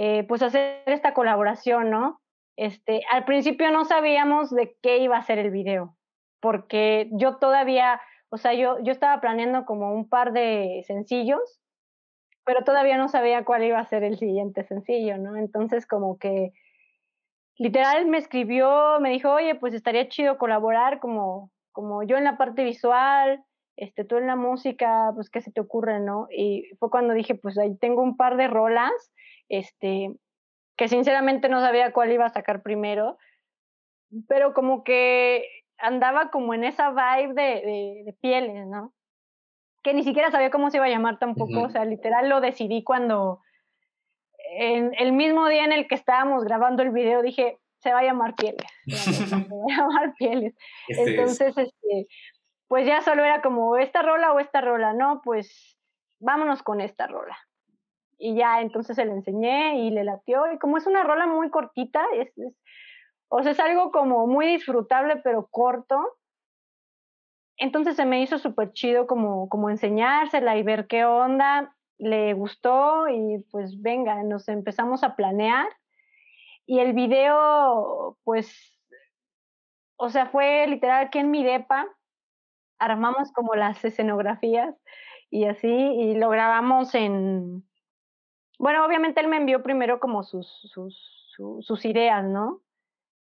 eh, 0.00 0.22
pues 0.28 0.42
hacer 0.42 0.84
esta 0.86 1.12
colaboración, 1.12 1.90
¿no? 1.90 2.20
Este, 2.56 3.02
al 3.10 3.24
principio 3.24 3.72
no 3.72 3.84
sabíamos 3.84 4.48
de 4.54 4.76
qué 4.80 4.98
iba 4.98 5.16
a 5.16 5.24
ser 5.24 5.40
el 5.40 5.50
video, 5.50 5.96
porque 6.40 7.08
yo 7.10 7.38
todavía, 7.38 8.00
o 8.28 8.36
sea, 8.36 8.54
yo, 8.54 8.78
yo 8.80 8.92
estaba 8.92 9.20
planeando 9.20 9.64
como 9.64 9.92
un 9.92 10.08
par 10.08 10.32
de 10.32 10.84
sencillos, 10.86 11.60
pero 12.44 12.62
todavía 12.62 12.96
no 12.96 13.08
sabía 13.08 13.44
cuál 13.44 13.64
iba 13.64 13.80
a 13.80 13.86
ser 13.86 14.04
el 14.04 14.18
siguiente 14.18 14.62
sencillo, 14.62 15.18
¿no? 15.18 15.34
Entonces 15.34 15.84
como 15.84 16.16
que 16.16 16.52
literal 17.56 18.06
me 18.06 18.18
escribió, 18.18 19.00
me 19.00 19.10
dijo, 19.10 19.32
oye, 19.32 19.56
pues 19.56 19.74
estaría 19.74 20.08
chido 20.08 20.38
colaborar 20.38 21.00
como, 21.00 21.50
como 21.72 22.04
yo 22.04 22.16
en 22.16 22.22
la 22.22 22.38
parte 22.38 22.62
visual, 22.62 23.42
este, 23.74 24.04
tú 24.04 24.16
en 24.16 24.28
la 24.28 24.36
música, 24.36 25.10
pues 25.16 25.28
qué 25.28 25.40
se 25.40 25.50
te 25.50 25.60
ocurre, 25.60 25.98
¿no? 25.98 26.28
Y 26.30 26.70
fue 26.78 26.88
cuando 26.88 27.14
dije, 27.14 27.34
pues 27.34 27.58
ahí 27.58 27.76
tengo 27.78 28.00
un 28.00 28.16
par 28.16 28.36
de 28.36 28.46
rolas 28.46 28.92
este, 29.48 30.14
que 30.76 30.88
sinceramente 30.88 31.48
no 31.48 31.60
sabía 31.60 31.92
cuál 31.92 32.12
iba 32.12 32.26
a 32.26 32.30
sacar 32.30 32.62
primero, 32.62 33.18
pero 34.28 34.54
como 34.54 34.84
que 34.84 35.44
andaba 35.78 36.30
como 36.30 36.54
en 36.54 36.64
esa 36.64 36.90
vibe 36.90 37.34
de, 37.34 38.02
de, 38.04 38.16
pieles, 38.20 38.66
¿no? 38.66 38.92
Que 39.82 39.94
ni 39.94 40.02
siquiera 40.02 40.30
sabía 40.30 40.50
cómo 40.50 40.70
se 40.70 40.78
iba 40.78 40.86
a 40.86 40.90
llamar 40.90 41.18
tampoco, 41.18 41.62
o 41.62 41.70
sea, 41.70 41.84
literal 41.84 42.28
lo 42.28 42.40
decidí 42.40 42.82
cuando, 42.82 43.40
en 44.56 44.92
el 44.98 45.12
mismo 45.12 45.48
día 45.48 45.64
en 45.64 45.72
el 45.72 45.86
que 45.86 45.94
estábamos 45.94 46.44
grabando 46.44 46.82
el 46.82 46.90
video, 46.90 47.22
dije, 47.22 47.58
se 47.80 47.92
va 47.92 48.00
a 48.00 48.04
llamar 48.04 48.34
pieles, 48.34 48.66
se 48.86 49.36
va 49.36 49.42
a 49.42 49.76
llamar 49.76 50.14
pieles. 50.14 50.54
Este 50.88 51.10
Entonces, 51.10 51.56
este, 51.56 52.06
pues 52.66 52.86
ya 52.86 53.02
solo 53.02 53.24
era 53.24 53.40
como 53.40 53.76
esta 53.76 54.02
rola 54.02 54.32
o 54.32 54.40
esta 54.40 54.60
rola, 54.60 54.92
no, 54.92 55.22
pues 55.22 55.78
vámonos 56.20 56.62
con 56.62 56.80
esta 56.80 57.06
rola. 57.06 57.36
Y 58.18 58.34
ya 58.34 58.60
entonces 58.60 58.96
se 58.96 59.04
le 59.04 59.12
enseñé 59.12 59.80
y 59.80 59.90
le 59.90 60.04
latió. 60.04 60.52
Y 60.52 60.58
como 60.58 60.76
es 60.76 60.86
una 60.86 61.04
rola 61.04 61.26
muy 61.26 61.50
cortita, 61.50 62.04
es, 62.16 62.32
o 63.28 63.42
sea, 63.42 63.52
es 63.52 63.60
algo 63.60 63.92
como 63.92 64.26
muy 64.26 64.46
disfrutable 64.46 65.16
pero 65.22 65.46
corto. 65.46 66.18
Entonces 67.56 67.96
se 67.96 68.04
me 68.04 68.20
hizo 68.22 68.38
súper 68.38 68.72
chido 68.72 69.06
como, 69.06 69.48
como 69.48 69.70
enseñársela 69.70 70.56
y 70.56 70.62
ver 70.62 70.86
qué 70.88 71.04
onda. 71.04 71.74
Le 71.98 72.32
gustó 72.34 73.08
y 73.08 73.44
pues 73.50 73.80
venga, 73.80 74.22
nos 74.24 74.48
empezamos 74.48 75.02
a 75.04 75.16
planear. 75.16 75.68
Y 76.66 76.80
el 76.80 76.92
video, 76.92 78.18
pues, 78.24 78.78
o 79.96 80.10
sea, 80.10 80.26
fue 80.26 80.66
literal 80.66 81.06
aquí 81.06 81.18
en 81.18 81.30
mi 81.30 81.42
depa. 81.44 81.88
Armamos 82.78 83.32
como 83.32 83.54
las 83.54 83.84
escenografías 83.84 84.76
y 85.30 85.44
así, 85.46 85.68
y 85.68 86.14
lo 86.14 86.30
grabamos 86.30 86.94
en, 86.94 87.67
bueno, 88.58 88.84
obviamente 88.84 89.20
él 89.20 89.28
me 89.28 89.36
envió 89.36 89.62
primero 89.62 90.00
como 90.00 90.24
sus, 90.24 90.46
sus, 90.72 90.96
sus, 91.60 91.84
ideas, 91.84 92.24
¿no? 92.24 92.60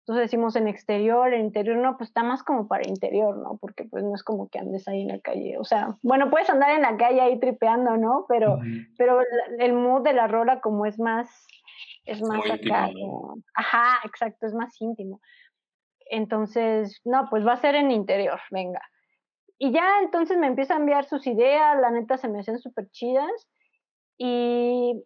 Entonces 0.01 0.27
decimos 0.27 0.55
en 0.55 0.69
exterior, 0.69 1.35
en 1.35 1.47
interior, 1.47 1.77
no, 1.79 1.97
pues 1.97 2.11
está 2.11 2.23
más 2.23 2.45
como 2.45 2.69
para 2.69 2.89
interior, 2.89 3.37
¿no? 3.37 3.59
Porque 3.61 3.85
pues 3.85 4.05
no 4.05 4.15
es 4.15 4.23
como 4.23 4.49
que 4.49 4.61
andes 4.61 4.87
ahí 4.87 5.03
en 5.03 5.09
la 5.09 5.19
calle. 5.19 5.59
O 5.59 5.65
sea, 5.65 5.97
bueno, 6.03 6.31
puedes 6.31 6.49
andar 6.49 6.71
en 6.71 6.83
la 6.83 6.97
calle 6.97 7.21
ahí 7.21 7.41
tripeando, 7.41 7.97
¿no? 7.97 8.25
Pero, 8.29 8.61
pero 8.97 9.21
el 9.59 9.73
mood 9.73 10.03
de 10.03 10.13
la 10.13 10.29
rola 10.29 10.61
como 10.61 10.87
es 10.87 11.01
más, 11.01 11.29
es 12.05 12.23
más 12.23 12.49
acá. 12.49 12.89
ajá, 13.55 13.99
exacto, 14.05 14.47
es 14.47 14.55
más 14.55 14.81
íntimo. 14.81 15.21
Entonces, 16.09 17.01
no, 17.05 17.27
pues 17.29 17.45
va 17.45 17.55
a 17.55 17.61
ser 17.61 17.75
en 17.75 17.91
interior, 17.91 18.39
venga. 18.53 18.81
Y 19.59 19.73
ya 19.73 20.01
entonces 20.03 20.39
me 20.39 20.47
empieza 20.47 20.75
a 20.75 20.79
enviar 20.79 21.07
sus 21.07 21.27
ideas, 21.27 21.81
la 21.81 21.91
neta 21.91 22.17
se 22.17 22.29
me 22.29 22.39
hacen 22.39 22.61
súper 22.61 22.89
chidas. 22.91 23.49
Y 24.19 25.03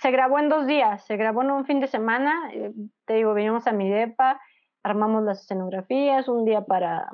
se 0.00 0.10
grabó 0.10 0.38
en 0.38 0.48
dos 0.48 0.66
días, 0.66 1.04
se 1.04 1.16
grabó 1.16 1.42
en 1.42 1.50
un 1.50 1.66
fin 1.66 1.80
de 1.80 1.86
semana, 1.86 2.50
eh, 2.54 2.72
te 3.04 3.14
digo, 3.14 3.34
vinimos 3.34 3.66
a 3.66 3.72
mi 3.72 3.90
depa, 3.90 4.40
armamos 4.82 5.22
las 5.24 5.42
escenografías, 5.42 6.28
un 6.28 6.46
día 6.46 6.62
para, 6.62 7.10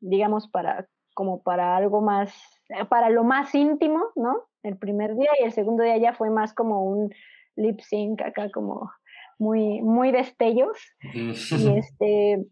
digamos, 0.00 0.48
para, 0.48 0.88
como 1.14 1.42
para 1.42 1.76
algo 1.76 2.00
más, 2.00 2.34
eh, 2.70 2.86
para 2.86 3.10
lo 3.10 3.22
más 3.22 3.54
íntimo, 3.54 4.06
¿no? 4.16 4.44
El 4.62 4.78
primer 4.78 5.14
día 5.14 5.30
y 5.40 5.44
el 5.44 5.52
segundo 5.52 5.82
día 5.82 5.98
ya 5.98 6.14
fue 6.14 6.30
más 6.30 6.54
como 6.54 6.84
un 6.84 7.12
lip 7.54 7.80
sync 7.80 8.22
acá 8.22 8.50
como 8.50 8.90
muy, 9.38 9.82
muy 9.82 10.10
destellos. 10.10 10.78
y 11.12 11.30
este, 11.78 12.46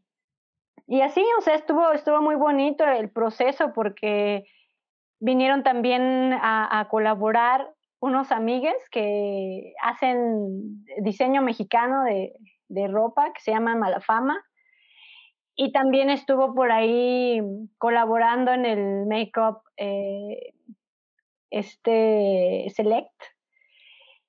y 0.87 1.01
así, 1.01 1.25
o 1.39 1.41
sea, 1.41 1.55
estuvo, 1.55 1.91
estuvo 1.93 2.21
muy 2.21 2.35
bonito 2.35 2.85
el 2.85 3.09
proceso 3.09 3.73
porque 3.73 4.45
vinieron 5.21 5.63
también 5.63 6.35
a, 6.35 6.81
a 6.81 6.89
colaborar 6.89 7.74
unos 8.05 8.31
amigues 8.33 8.77
que 8.91 9.73
hacen 9.83 10.85
diseño 10.99 11.41
mexicano 11.41 12.05
de, 12.05 12.35
de 12.69 12.87
ropa 12.87 13.33
que 13.33 13.41
se 13.41 13.51
llama 13.51 13.77
Malafama. 13.77 14.45
Y 15.57 15.73
también 15.73 16.11
estuvo 16.11 16.55
por 16.55 16.71
ahí 16.71 17.41
colaborando 17.79 18.53
en 18.53 18.67
el 18.67 19.07
make-up 19.07 19.63
eh, 19.79 20.53
este 21.51 22.67
Select. 22.75 23.15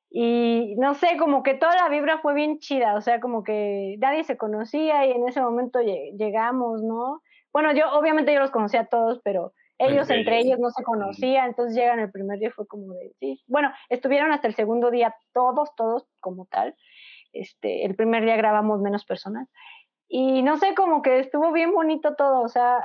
Y 0.10 0.76
no 0.78 0.94
sé, 0.94 1.18
como 1.18 1.44
que 1.44 1.56
toda 1.56 1.76
la 1.76 1.90
vibra 1.90 2.20
fue 2.20 2.34
bien 2.34 2.60
chida, 2.60 2.96
o 2.96 3.02
sea, 3.02 3.20
como 3.20 3.44
que 3.44 3.98
nadie 4.00 4.24
se 4.24 4.38
conocía 4.38 5.06
y 5.06 5.12
en 5.12 5.28
ese 5.28 5.42
momento 5.42 5.80
llegamos, 5.82 6.82
¿no? 6.82 7.22
Bueno, 7.52 7.74
yo 7.74 7.92
obviamente 7.92 8.34
yo 8.34 8.40
los 8.40 8.52
conocía 8.52 8.82
a 8.82 8.86
todos, 8.86 9.20
pero 9.26 9.52
ellos 9.78 10.10
entre, 10.10 10.40
ellos. 10.40 10.60
no 10.60 10.70
se 10.70 10.84
conocían, 10.84 11.50
entonces 11.50 11.76
llegan 11.76 12.00
el 12.00 12.12
primer 12.12 12.40
día 12.40 12.52
fue 12.52 12.66
como 12.68 12.94
de, 12.94 13.14
sí, 13.20 13.44
bueno, 13.48 13.72
estuvieron 13.90 14.32
hasta 14.32 14.48
el 14.48 14.56
segundo 14.56 14.92
día 14.92 15.16
todos, 15.34 15.76
todos 15.76 16.08
como 16.22 16.46
tal. 16.46 16.76
Este, 17.34 17.86
el 17.86 17.96
primer 17.96 18.24
día 18.24 18.38
grabamos 18.38 18.82
menos 18.82 19.06
personas. 19.06 19.50
Y 20.08 20.44
no 20.44 20.58
sé, 20.58 20.76
como 20.76 21.02
que 21.02 21.20
estuvo 21.20 21.52
bien 21.52 21.74
bonito 21.74 22.16
todo, 22.16 22.42
o 22.42 22.48
sea, 22.48 22.84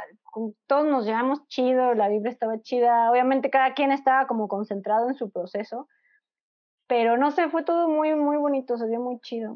todos 0.66 0.86
nos 0.86 1.04
llevamos 1.04 1.46
chido, 1.48 1.94
la 1.94 2.08
vibra 2.08 2.30
estaba 2.30 2.60
chida, 2.62 3.10
obviamente 3.10 3.50
cada 3.50 3.74
quien 3.74 3.92
estaba 3.92 4.26
como 4.26 4.48
concentrado 4.48 5.08
en 5.08 5.14
su 5.14 5.30
proceso, 5.30 5.86
pero 6.88 7.18
no 7.18 7.30
sé, 7.30 7.48
fue 7.50 7.62
todo 7.62 7.88
muy, 7.88 8.14
muy 8.14 8.36
bonito, 8.38 8.76
se 8.78 8.86
vio 8.86 9.00
muy 9.00 9.20
chido. 9.20 9.54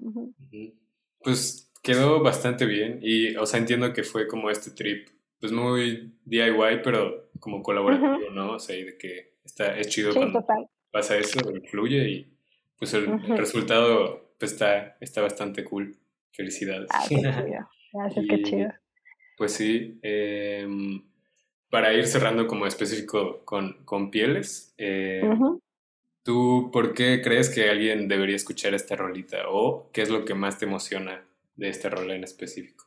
Pues 1.20 1.72
quedó 1.82 2.22
bastante 2.22 2.66
bien 2.66 2.98
y, 3.02 3.34
o 3.36 3.46
sea, 3.46 3.58
entiendo 3.58 3.92
que 3.92 4.04
fue 4.04 4.28
como 4.28 4.50
este 4.50 4.70
trip 4.70 5.08
pues 5.40 5.52
muy 5.52 6.14
DIY, 6.24 6.80
pero 6.82 7.30
como 7.40 7.62
colaborativo, 7.62 8.30
¿no? 8.32 8.52
O 8.52 8.58
sea, 8.58 8.76
y 8.76 8.84
de 8.84 8.96
que 8.96 9.34
está, 9.44 9.78
es 9.78 9.88
chido 9.88 10.14
cuando 10.14 10.44
pasa 10.90 11.16
eso, 11.16 11.38
fluye 11.70 12.08
y 12.08 12.34
pues 12.78 12.94
el, 12.94 13.20
resultado 13.36 14.32
pues 14.38 14.52
está, 14.52 14.96
está 15.00 15.22
bastante 15.22 15.64
cool. 15.64 15.96
Felicidades. 16.32 16.88
Ah, 16.92 17.04
qué 17.08 17.16
chido. 17.16 17.32
Gracias, 17.92 18.26
qué 18.28 18.42
chido. 18.42 18.72
Pues 19.36 19.52
sí, 19.52 19.98
em, 20.02 21.02
para 21.70 21.92
ir 21.92 22.06
cerrando 22.06 22.46
como 22.46 22.66
específico 22.66 23.44
con, 23.44 23.84
con 23.84 24.10
pieles, 24.10 24.74
eh, 24.78 25.22
¿tú 26.22 26.70
por 26.72 26.94
qué 26.94 27.20
crees 27.22 27.50
que 27.50 27.68
alguien 27.68 28.08
debería 28.08 28.36
escuchar 28.36 28.74
esta 28.74 28.96
rolita? 28.96 29.48
¿O 29.48 29.90
qué 29.92 30.02
es 30.02 30.10
lo 30.10 30.24
que 30.24 30.34
más 30.34 30.58
te 30.58 30.66
emociona 30.66 31.22
de 31.56 31.68
esta 31.68 31.90
rola 31.90 32.14
en 32.14 32.24
específico? 32.24 32.83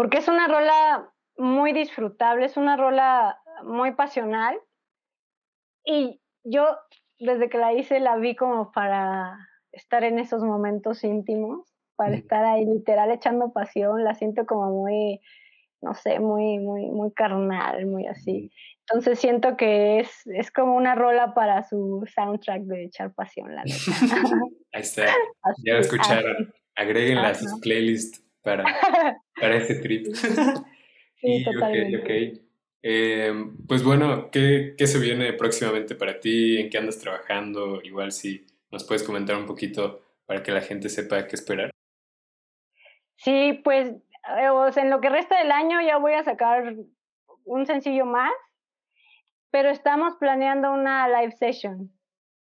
Porque 0.00 0.16
es 0.16 0.28
una 0.28 0.48
rola 0.48 1.12
muy 1.36 1.74
disfrutable, 1.74 2.46
es 2.46 2.56
una 2.56 2.74
rola 2.74 3.38
muy 3.64 3.92
pasional 3.92 4.58
y 5.84 6.22
yo 6.42 6.64
desde 7.18 7.50
que 7.50 7.58
la 7.58 7.74
hice 7.74 8.00
la 8.00 8.16
vi 8.16 8.34
como 8.34 8.72
para 8.72 9.36
estar 9.72 10.02
en 10.02 10.18
esos 10.18 10.42
momentos 10.42 11.04
íntimos, 11.04 11.68
para 11.96 12.16
estar 12.16 12.46
ahí 12.46 12.64
literal 12.64 13.10
echando 13.10 13.52
pasión, 13.52 14.02
la 14.02 14.14
siento 14.14 14.46
como 14.46 14.70
muy, 14.70 15.20
no 15.82 15.92
sé, 15.92 16.18
muy, 16.18 16.58
muy, 16.58 16.86
muy 16.86 17.12
carnal, 17.12 17.84
muy 17.84 18.06
así. 18.06 18.50
Entonces 18.88 19.18
siento 19.18 19.58
que 19.58 20.00
es, 20.00 20.26
es 20.28 20.50
como 20.50 20.76
una 20.76 20.94
rola 20.94 21.34
para 21.34 21.62
su 21.62 22.08
soundtrack 22.14 22.62
de 22.62 22.84
echar 22.84 23.12
pasión, 23.12 23.54
la 23.54 23.64
neta. 23.64 23.76
Ahí 24.72 24.80
está. 24.80 25.04
ya 25.66 25.74
lo 25.74 25.80
escucharon. 25.80 26.54
Agréguenla 26.74 27.28
a 27.28 27.34
sus 27.34 27.60
playlists 27.60 28.24
para, 28.42 28.64
para 29.40 29.56
ese 29.56 29.76
trip. 29.76 30.06
Sí, 31.16 31.44
totalmente. 31.44 31.96
Ok, 31.98 32.40
em, 32.82 33.56
pues 33.66 33.82
bueno, 33.82 34.30
¿qué, 34.30 34.74
¿qué, 34.76 34.86
se 34.86 34.98
viene 34.98 35.32
próximamente 35.32 35.94
para 35.94 36.20
ti? 36.20 36.58
¿En 36.58 36.70
qué 36.70 36.78
andas 36.78 36.98
trabajando? 36.98 37.80
Igual 37.82 38.12
si 38.12 38.46
nos 38.70 38.84
puedes 38.84 39.02
comentar 39.02 39.36
un 39.36 39.46
poquito 39.46 40.02
para 40.26 40.42
que 40.42 40.52
la 40.52 40.60
gente 40.60 40.88
sepa 40.88 41.26
qué 41.26 41.36
esperar. 41.36 41.70
Sí, 43.16 43.60
pues 43.64 43.88
eh, 43.90 44.70
en 44.76 44.90
lo 44.90 45.00
que 45.00 45.10
resta 45.10 45.38
del 45.38 45.52
año 45.52 45.80
ya 45.80 45.98
voy 45.98 46.14
a 46.14 46.24
sacar 46.24 46.74
un 47.44 47.66
sencillo 47.66 48.06
más, 48.06 48.32
pero 49.50 49.70
estamos 49.70 50.14
planeando 50.16 50.72
una 50.72 51.08
live 51.08 51.32
session. 51.32 51.90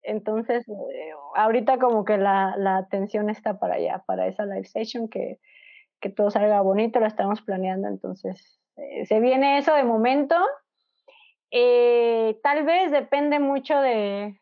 Entonces, 0.02 0.66
eh, 0.68 1.12
ahorita 1.36 1.78
como 1.78 2.04
que 2.04 2.16
la, 2.16 2.54
la 2.56 2.78
atención 2.78 3.30
está 3.30 3.58
para 3.58 3.76
allá, 3.76 4.02
para 4.06 4.26
esa 4.26 4.44
live 4.46 4.64
session 4.64 5.08
que 5.08 5.38
que 6.00 6.10
todo 6.10 6.30
salga 6.30 6.60
bonito, 6.60 7.00
lo 7.00 7.06
estamos 7.06 7.42
planeando, 7.42 7.88
entonces 7.88 8.60
eh, 8.76 9.06
se 9.06 9.20
viene 9.20 9.58
eso 9.58 9.74
de 9.74 9.84
momento. 9.84 10.36
Eh, 11.50 12.38
tal 12.42 12.64
vez 12.64 12.90
depende 12.90 13.38
mucho 13.38 13.80
de, 13.80 14.40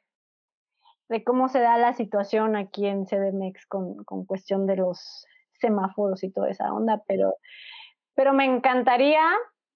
de 1.09 1.25
cómo 1.25 1.49
se 1.49 1.61
da 1.61 1.79
la 1.79 1.95
situación 1.95 2.57
aquí 2.57 2.87
en 2.87 3.07
CDMX 3.07 3.67
con, 3.67 4.05
con 4.05 4.25
cuestión 4.25 4.67
de 4.67 4.77
los 4.77 5.27
semáforos 5.55 6.23
y 6.23 6.31
toda 6.31 6.51
esa 6.51 6.73
onda, 6.73 7.03
pero, 7.07 7.35
pero 8.15 8.33
me 8.33 8.45
encantaría 8.45 9.23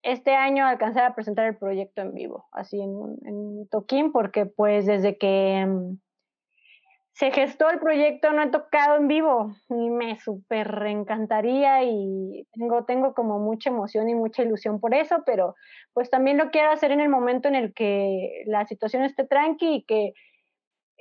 este 0.02 0.34
año 0.34 0.66
alcanzar 0.66 1.04
a 1.04 1.14
presentar 1.14 1.46
el 1.46 1.56
proyecto 1.56 2.02
en 2.02 2.12
vivo, 2.12 2.46
así 2.52 2.80
en, 2.80 3.16
en 3.24 3.68
Toquín, 3.68 4.12
porque 4.12 4.46
pues 4.46 4.86
desde 4.86 5.16
que 5.16 5.64
mm, 5.66 5.98
se 7.14 7.30
gestó 7.30 7.68
el 7.68 7.78
proyecto, 7.78 8.32
no 8.32 8.42
he 8.42 8.50
tocado 8.50 8.96
en 8.96 9.06
vivo 9.06 9.54
y 9.68 9.90
me 9.90 10.18
súper 10.18 10.82
encantaría 10.86 11.84
y 11.84 12.46
tengo, 12.52 12.84
tengo 12.84 13.14
como 13.14 13.38
mucha 13.38 13.68
emoción 13.68 14.08
y 14.08 14.14
mucha 14.14 14.42
ilusión 14.42 14.80
por 14.80 14.94
eso, 14.94 15.22
pero 15.26 15.54
pues 15.92 16.08
también 16.08 16.38
lo 16.38 16.50
quiero 16.50 16.70
hacer 16.70 16.90
en 16.90 17.00
el 17.00 17.10
momento 17.10 17.48
en 17.48 17.54
el 17.54 17.74
que 17.74 18.44
la 18.46 18.66
situación 18.66 19.04
esté 19.04 19.24
tranqui 19.24 19.74
y 19.74 19.84
que 19.84 20.14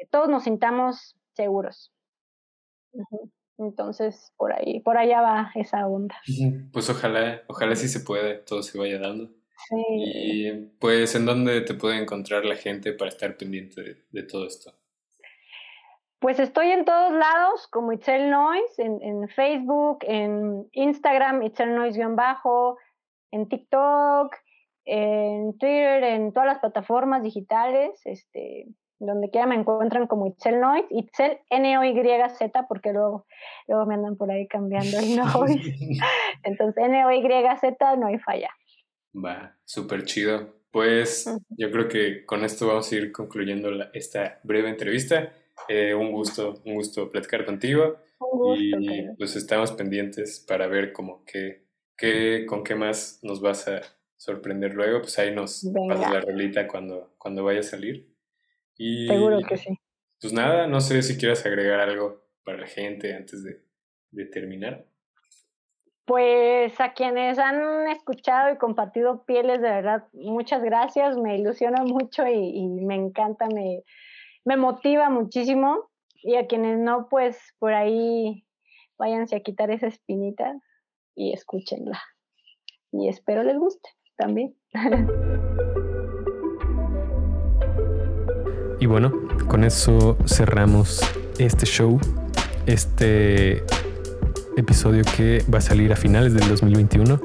todos 0.09 0.28
nos 0.28 0.43
sintamos 0.43 1.16
seguros. 1.34 1.93
Entonces, 3.57 4.34
por 4.36 4.51
ahí, 4.51 4.82
por 4.82 4.97
allá 4.97 5.22
va 5.22 5.51
esa 5.55 5.88
onda. 5.88 6.16
Pues 6.74 6.89
ojalá, 6.89 7.41
ojalá 7.47 7.76
sí 7.76 7.88
se 7.88 8.01
puede, 8.01 8.39
todo 8.39 8.64
se 8.64 8.78
vaya 8.78 8.99
dando. 8.99 9.28
Sí. 9.70 9.76
Y 9.88 10.51
pues, 10.80 11.16
¿en 11.16 11.26
dónde 11.26 11.62
te 11.62 11.76
puede 11.76 12.01
encontrar 12.01 12.43
la 12.43 12.55
gente 12.55 12.91
para 12.93 13.09
estar 13.09 13.38
pendiente 13.38 14.03
de 14.09 14.24
todo 14.24 14.47
esto? 14.47 14.80
Pues 16.22 16.39
estoy 16.39 16.69
en 16.69 16.86
todos 16.86 17.11
lados 17.13 17.67
como 17.67 17.93
Itzel 17.93 18.30
Noise, 18.30 18.76
en, 18.78 19.28
Facebook, 19.30 19.99
en 20.03 20.67
Instagram, 20.72 21.41
Itzel 21.41 21.74
Noise-bajo, 21.74 22.78
en 23.32 23.49
TikTok, 23.49 24.36
en 24.86 25.57
Twitter, 25.57 26.03
en 26.03 26.32
todas 26.32 26.45
las 26.45 26.59
plataformas 26.59 27.24
digitales. 27.24 27.99
Este, 28.05 28.67
donde 28.99 29.32
quiera 29.32 29.47
me 29.47 29.55
encuentran 29.55 30.05
como 30.05 30.28
Itzel 30.28 30.59
Noise, 30.59 30.86
Itzel 30.91 31.39
N-O-Y-Z, 31.49 32.67
porque 32.67 32.93
luego, 32.93 33.26
luego 33.67 33.88
me 33.88 33.95
andan 33.95 34.15
por 34.15 34.30
ahí 34.30 34.47
cambiando 34.47 34.99
el 34.99 35.15
Noise. 35.17 35.97
Entonces, 36.43 36.84
N-O-Y-Z, 36.86 37.95
no 37.95 38.05
hay 38.05 38.19
falla. 38.19 38.51
Va, 39.15 39.57
súper 39.65 40.05
chido. 40.05 40.53
Pues 40.69 41.26
yo 41.57 41.72
creo 41.72 41.88
que 41.88 42.26
con 42.28 42.45
esto 42.45 42.67
vamos 42.67 42.91
a 42.91 42.95
ir 42.95 43.11
concluyendo 43.11 43.72
esta 43.93 44.39
breve 44.43 44.69
entrevista. 44.69 45.34
Eh, 45.68 45.93
un 45.93 46.12
gusto, 46.12 46.62
un 46.66 46.76
gusto 46.76 47.09
platicar 47.09 47.45
contigo. 47.45 47.97
Un 48.20 48.39
gusto, 48.39 48.80
y 48.80 49.16
pues 49.18 49.36
estamos 49.36 49.72
pendientes 49.72 50.43
para 50.47 50.68
ver 50.68 50.93
como 50.93 51.24
que, 51.26 51.66
que, 51.97 52.45
con 52.47 52.64
qué 52.64 52.76
más 52.76 53.20
nos 53.24 53.41
vas 53.41 53.68
a 53.68 53.82
sorprender 54.18 54.74
luego. 54.74 55.01
Pues 55.01 55.18
ahí 55.20 55.34
nos 55.34 55.66
pasas 55.88 56.12
la 56.12 56.22
rolita 56.22 56.68
cuando, 56.68 57.14
cuando 57.18 57.43
vaya 57.43 57.62
a 57.62 57.64
salir. 57.64 58.07
Y, 58.78 59.07
Seguro 59.07 59.39
que 59.47 59.57
sí. 59.57 59.78
Pues 60.20 60.34
nada, 60.34 60.68
no 60.68 60.82
sé 60.82 61.01
si 61.01 61.18
quieras 61.18 61.45
agregar 61.45 61.80
algo 61.80 62.22
para 62.43 62.59
la 62.59 62.68
gente 62.68 63.16
antes 63.16 63.43
de, 63.43 63.62
de 64.12 64.26
terminar. 64.26 64.86
Pues 66.05 66.80
a 66.82 66.93
quienes 66.93 67.39
han 67.39 67.88
escuchado 67.88 68.53
y 68.53 68.57
compartido 68.57 69.24
pieles, 69.24 69.62
de 69.62 69.70
verdad, 69.70 70.07
muchas 70.14 70.62
gracias, 70.64 71.16
me 71.16 71.38
ilusiona 71.38 71.84
mucho 71.84 72.28
y, 72.28 72.68
me 72.68 72.95
encanta, 72.95 73.47
me, 73.47 73.84
me, 74.46 74.58
motiva 74.58 75.10
muchísimo. 75.10 75.89
Y 76.24 76.36
a 76.36 76.46
quienes 76.46 76.78
no, 76.78 77.08
pues 77.10 77.39
por 77.58 77.74
ahí 77.74 78.46
váyanse 78.98 79.36
a 79.36 79.39
quitar 79.39 79.72
esa 79.72 79.88
espinita 79.88 80.60
y 81.16 81.34
escúchenla. 81.34 82.00
Y 82.92 83.08
espero 83.08 83.44
les 83.44 83.58
guste 83.58 83.89
también. 84.18 84.56
Y 88.80 88.88
bueno, 88.88 89.12
con 89.48 89.64
eso 89.64 90.18
cerramos 90.26 91.02
este 91.38 91.68
show, 91.68 92.00
este 92.66 93.64
episodio 94.58 95.04
que 95.16 95.44
va 95.54 95.60
a 95.60 95.62
salir 95.62 95.94
a 95.94 95.96
finales 95.96 96.34
del 96.34 96.48
2021. 96.50 97.22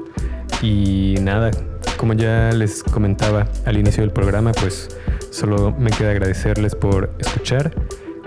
Y 0.61 1.15
nada, 1.21 1.49
como 1.97 2.13
ya 2.13 2.51
les 2.51 2.83
comentaba 2.83 3.47
al 3.65 3.77
inicio 3.77 4.03
del 4.03 4.11
programa, 4.11 4.51
pues 4.51 4.95
solo 5.31 5.73
me 5.77 5.91
queda 5.91 6.11
agradecerles 6.11 6.75
por 6.75 7.11
escuchar. 7.19 7.73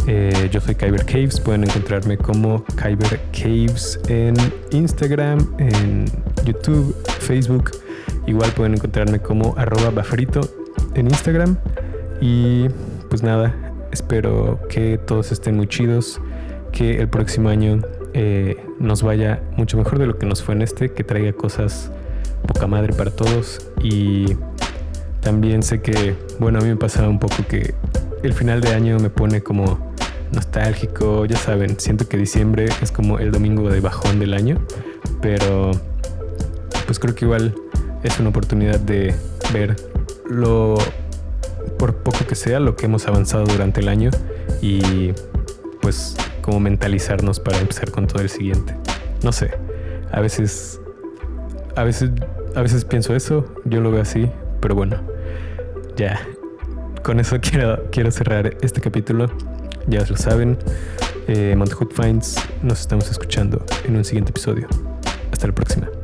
Eh, 0.06 0.48
yo 0.50 0.60
soy 0.60 0.74
Kyber 0.74 1.04
Caves, 1.04 1.40
pueden 1.40 1.64
encontrarme 1.64 2.16
como 2.16 2.64
Kyber 2.76 3.20
Caves 3.32 4.00
en 4.08 4.34
Instagram, 4.70 5.54
en 5.58 6.06
YouTube, 6.44 6.96
Facebook. 7.20 7.72
Igual 8.26 8.50
pueden 8.52 8.74
encontrarme 8.74 9.20
como 9.20 9.54
arroba 9.56 9.90
bafrito 9.90 10.40
en 10.94 11.06
Instagram. 11.06 11.56
Y 12.20 12.68
pues 13.08 13.22
nada, 13.22 13.54
espero 13.92 14.60
que 14.68 14.98
todos 14.98 15.32
estén 15.32 15.56
muy 15.56 15.66
chidos, 15.66 16.20
que 16.72 17.00
el 17.00 17.08
próximo 17.08 17.48
año 17.48 17.80
eh, 18.14 18.56
nos 18.78 19.02
vaya 19.02 19.42
mucho 19.56 19.76
mejor 19.76 19.98
de 19.98 20.06
lo 20.06 20.18
que 20.18 20.26
nos 20.26 20.42
fue 20.42 20.54
en 20.54 20.62
este, 20.62 20.90
que 20.90 21.04
traiga 21.04 21.32
cosas 21.32 21.90
poca 22.46 22.66
madre 22.66 22.92
para 22.92 23.10
todos 23.10 23.70
y 23.82 24.36
también 25.20 25.62
sé 25.62 25.80
que, 25.80 26.16
bueno, 26.38 26.58
a 26.58 26.62
mí 26.62 26.68
me 26.68 26.76
pasa 26.76 27.08
un 27.08 27.18
poco 27.18 27.36
que 27.48 27.74
el 28.22 28.32
final 28.32 28.60
de 28.60 28.74
año 28.74 28.98
me 28.98 29.10
pone 29.10 29.42
como 29.42 29.90
nostálgico, 30.32 31.24
ya 31.26 31.36
saben, 31.36 31.78
siento 31.78 32.08
que 32.08 32.16
diciembre 32.16 32.68
es 32.82 32.92
como 32.92 33.18
el 33.18 33.32
domingo 33.32 33.68
de 33.70 33.80
bajón 33.80 34.18
del 34.18 34.34
año, 34.34 34.58
pero 35.20 35.72
pues 36.86 36.98
creo 36.98 37.14
que 37.14 37.24
igual 37.24 37.54
es 38.02 38.18
una 38.20 38.30
oportunidad 38.30 38.78
de 38.80 39.14
ver 39.52 39.76
lo, 40.28 40.78
por 41.78 41.96
poco 41.96 42.18
que 42.26 42.34
sea, 42.34 42.60
lo 42.60 42.76
que 42.76 42.86
hemos 42.86 43.06
avanzado 43.06 43.44
durante 43.44 43.80
el 43.80 43.88
año 43.88 44.10
y 44.60 45.12
pues 45.80 46.16
como 46.42 46.60
mentalizarnos 46.60 47.40
para 47.40 47.58
empezar 47.58 47.90
con 47.90 48.06
todo 48.06 48.22
el 48.22 48.28
siguiente. 48.28 48.76
No 49.22 49.32
sé, 49.32 49.50
a 50.12 50.20
veces, 50.20 50.80
a 51.76 51.84
veces, 51.84 52.10
a 52.54 52.62
veces 52.62 52.84
pienso 52.84 53.14
eso, 53.14 53.46
yo 53.64 53.80
lo 53.80 53.90
veo 53.90 54.02
así, 54.02 54.30
pero 54.60 54.74
bueno, 54.74 54.96
ya. 55.96 56.20
Con 57.02 57.18
eso 57.18 57.38
quiero, 57.40 57.88
quiero 57.90 58.10
cerrar 58.10 58.56
este 58.62 58.80
capítulo. 58.80 59.30
Ya 59.86 60.04
lo 60.06 60.16
saben, 60.16 60.58
eh, 61.26 61.56
Finds, 61.92 62.36
nos 62.62 62.80
estamos 62.80 63.10
escuchando 63.10 63.64
en 63.84 63.96
un 63.96 64.04
siguiente 64.04 64.30
episodio. 64.30 64.68
Hasta 65.32 65.46
la 65.46 65.54
próxima. 65.54 65.99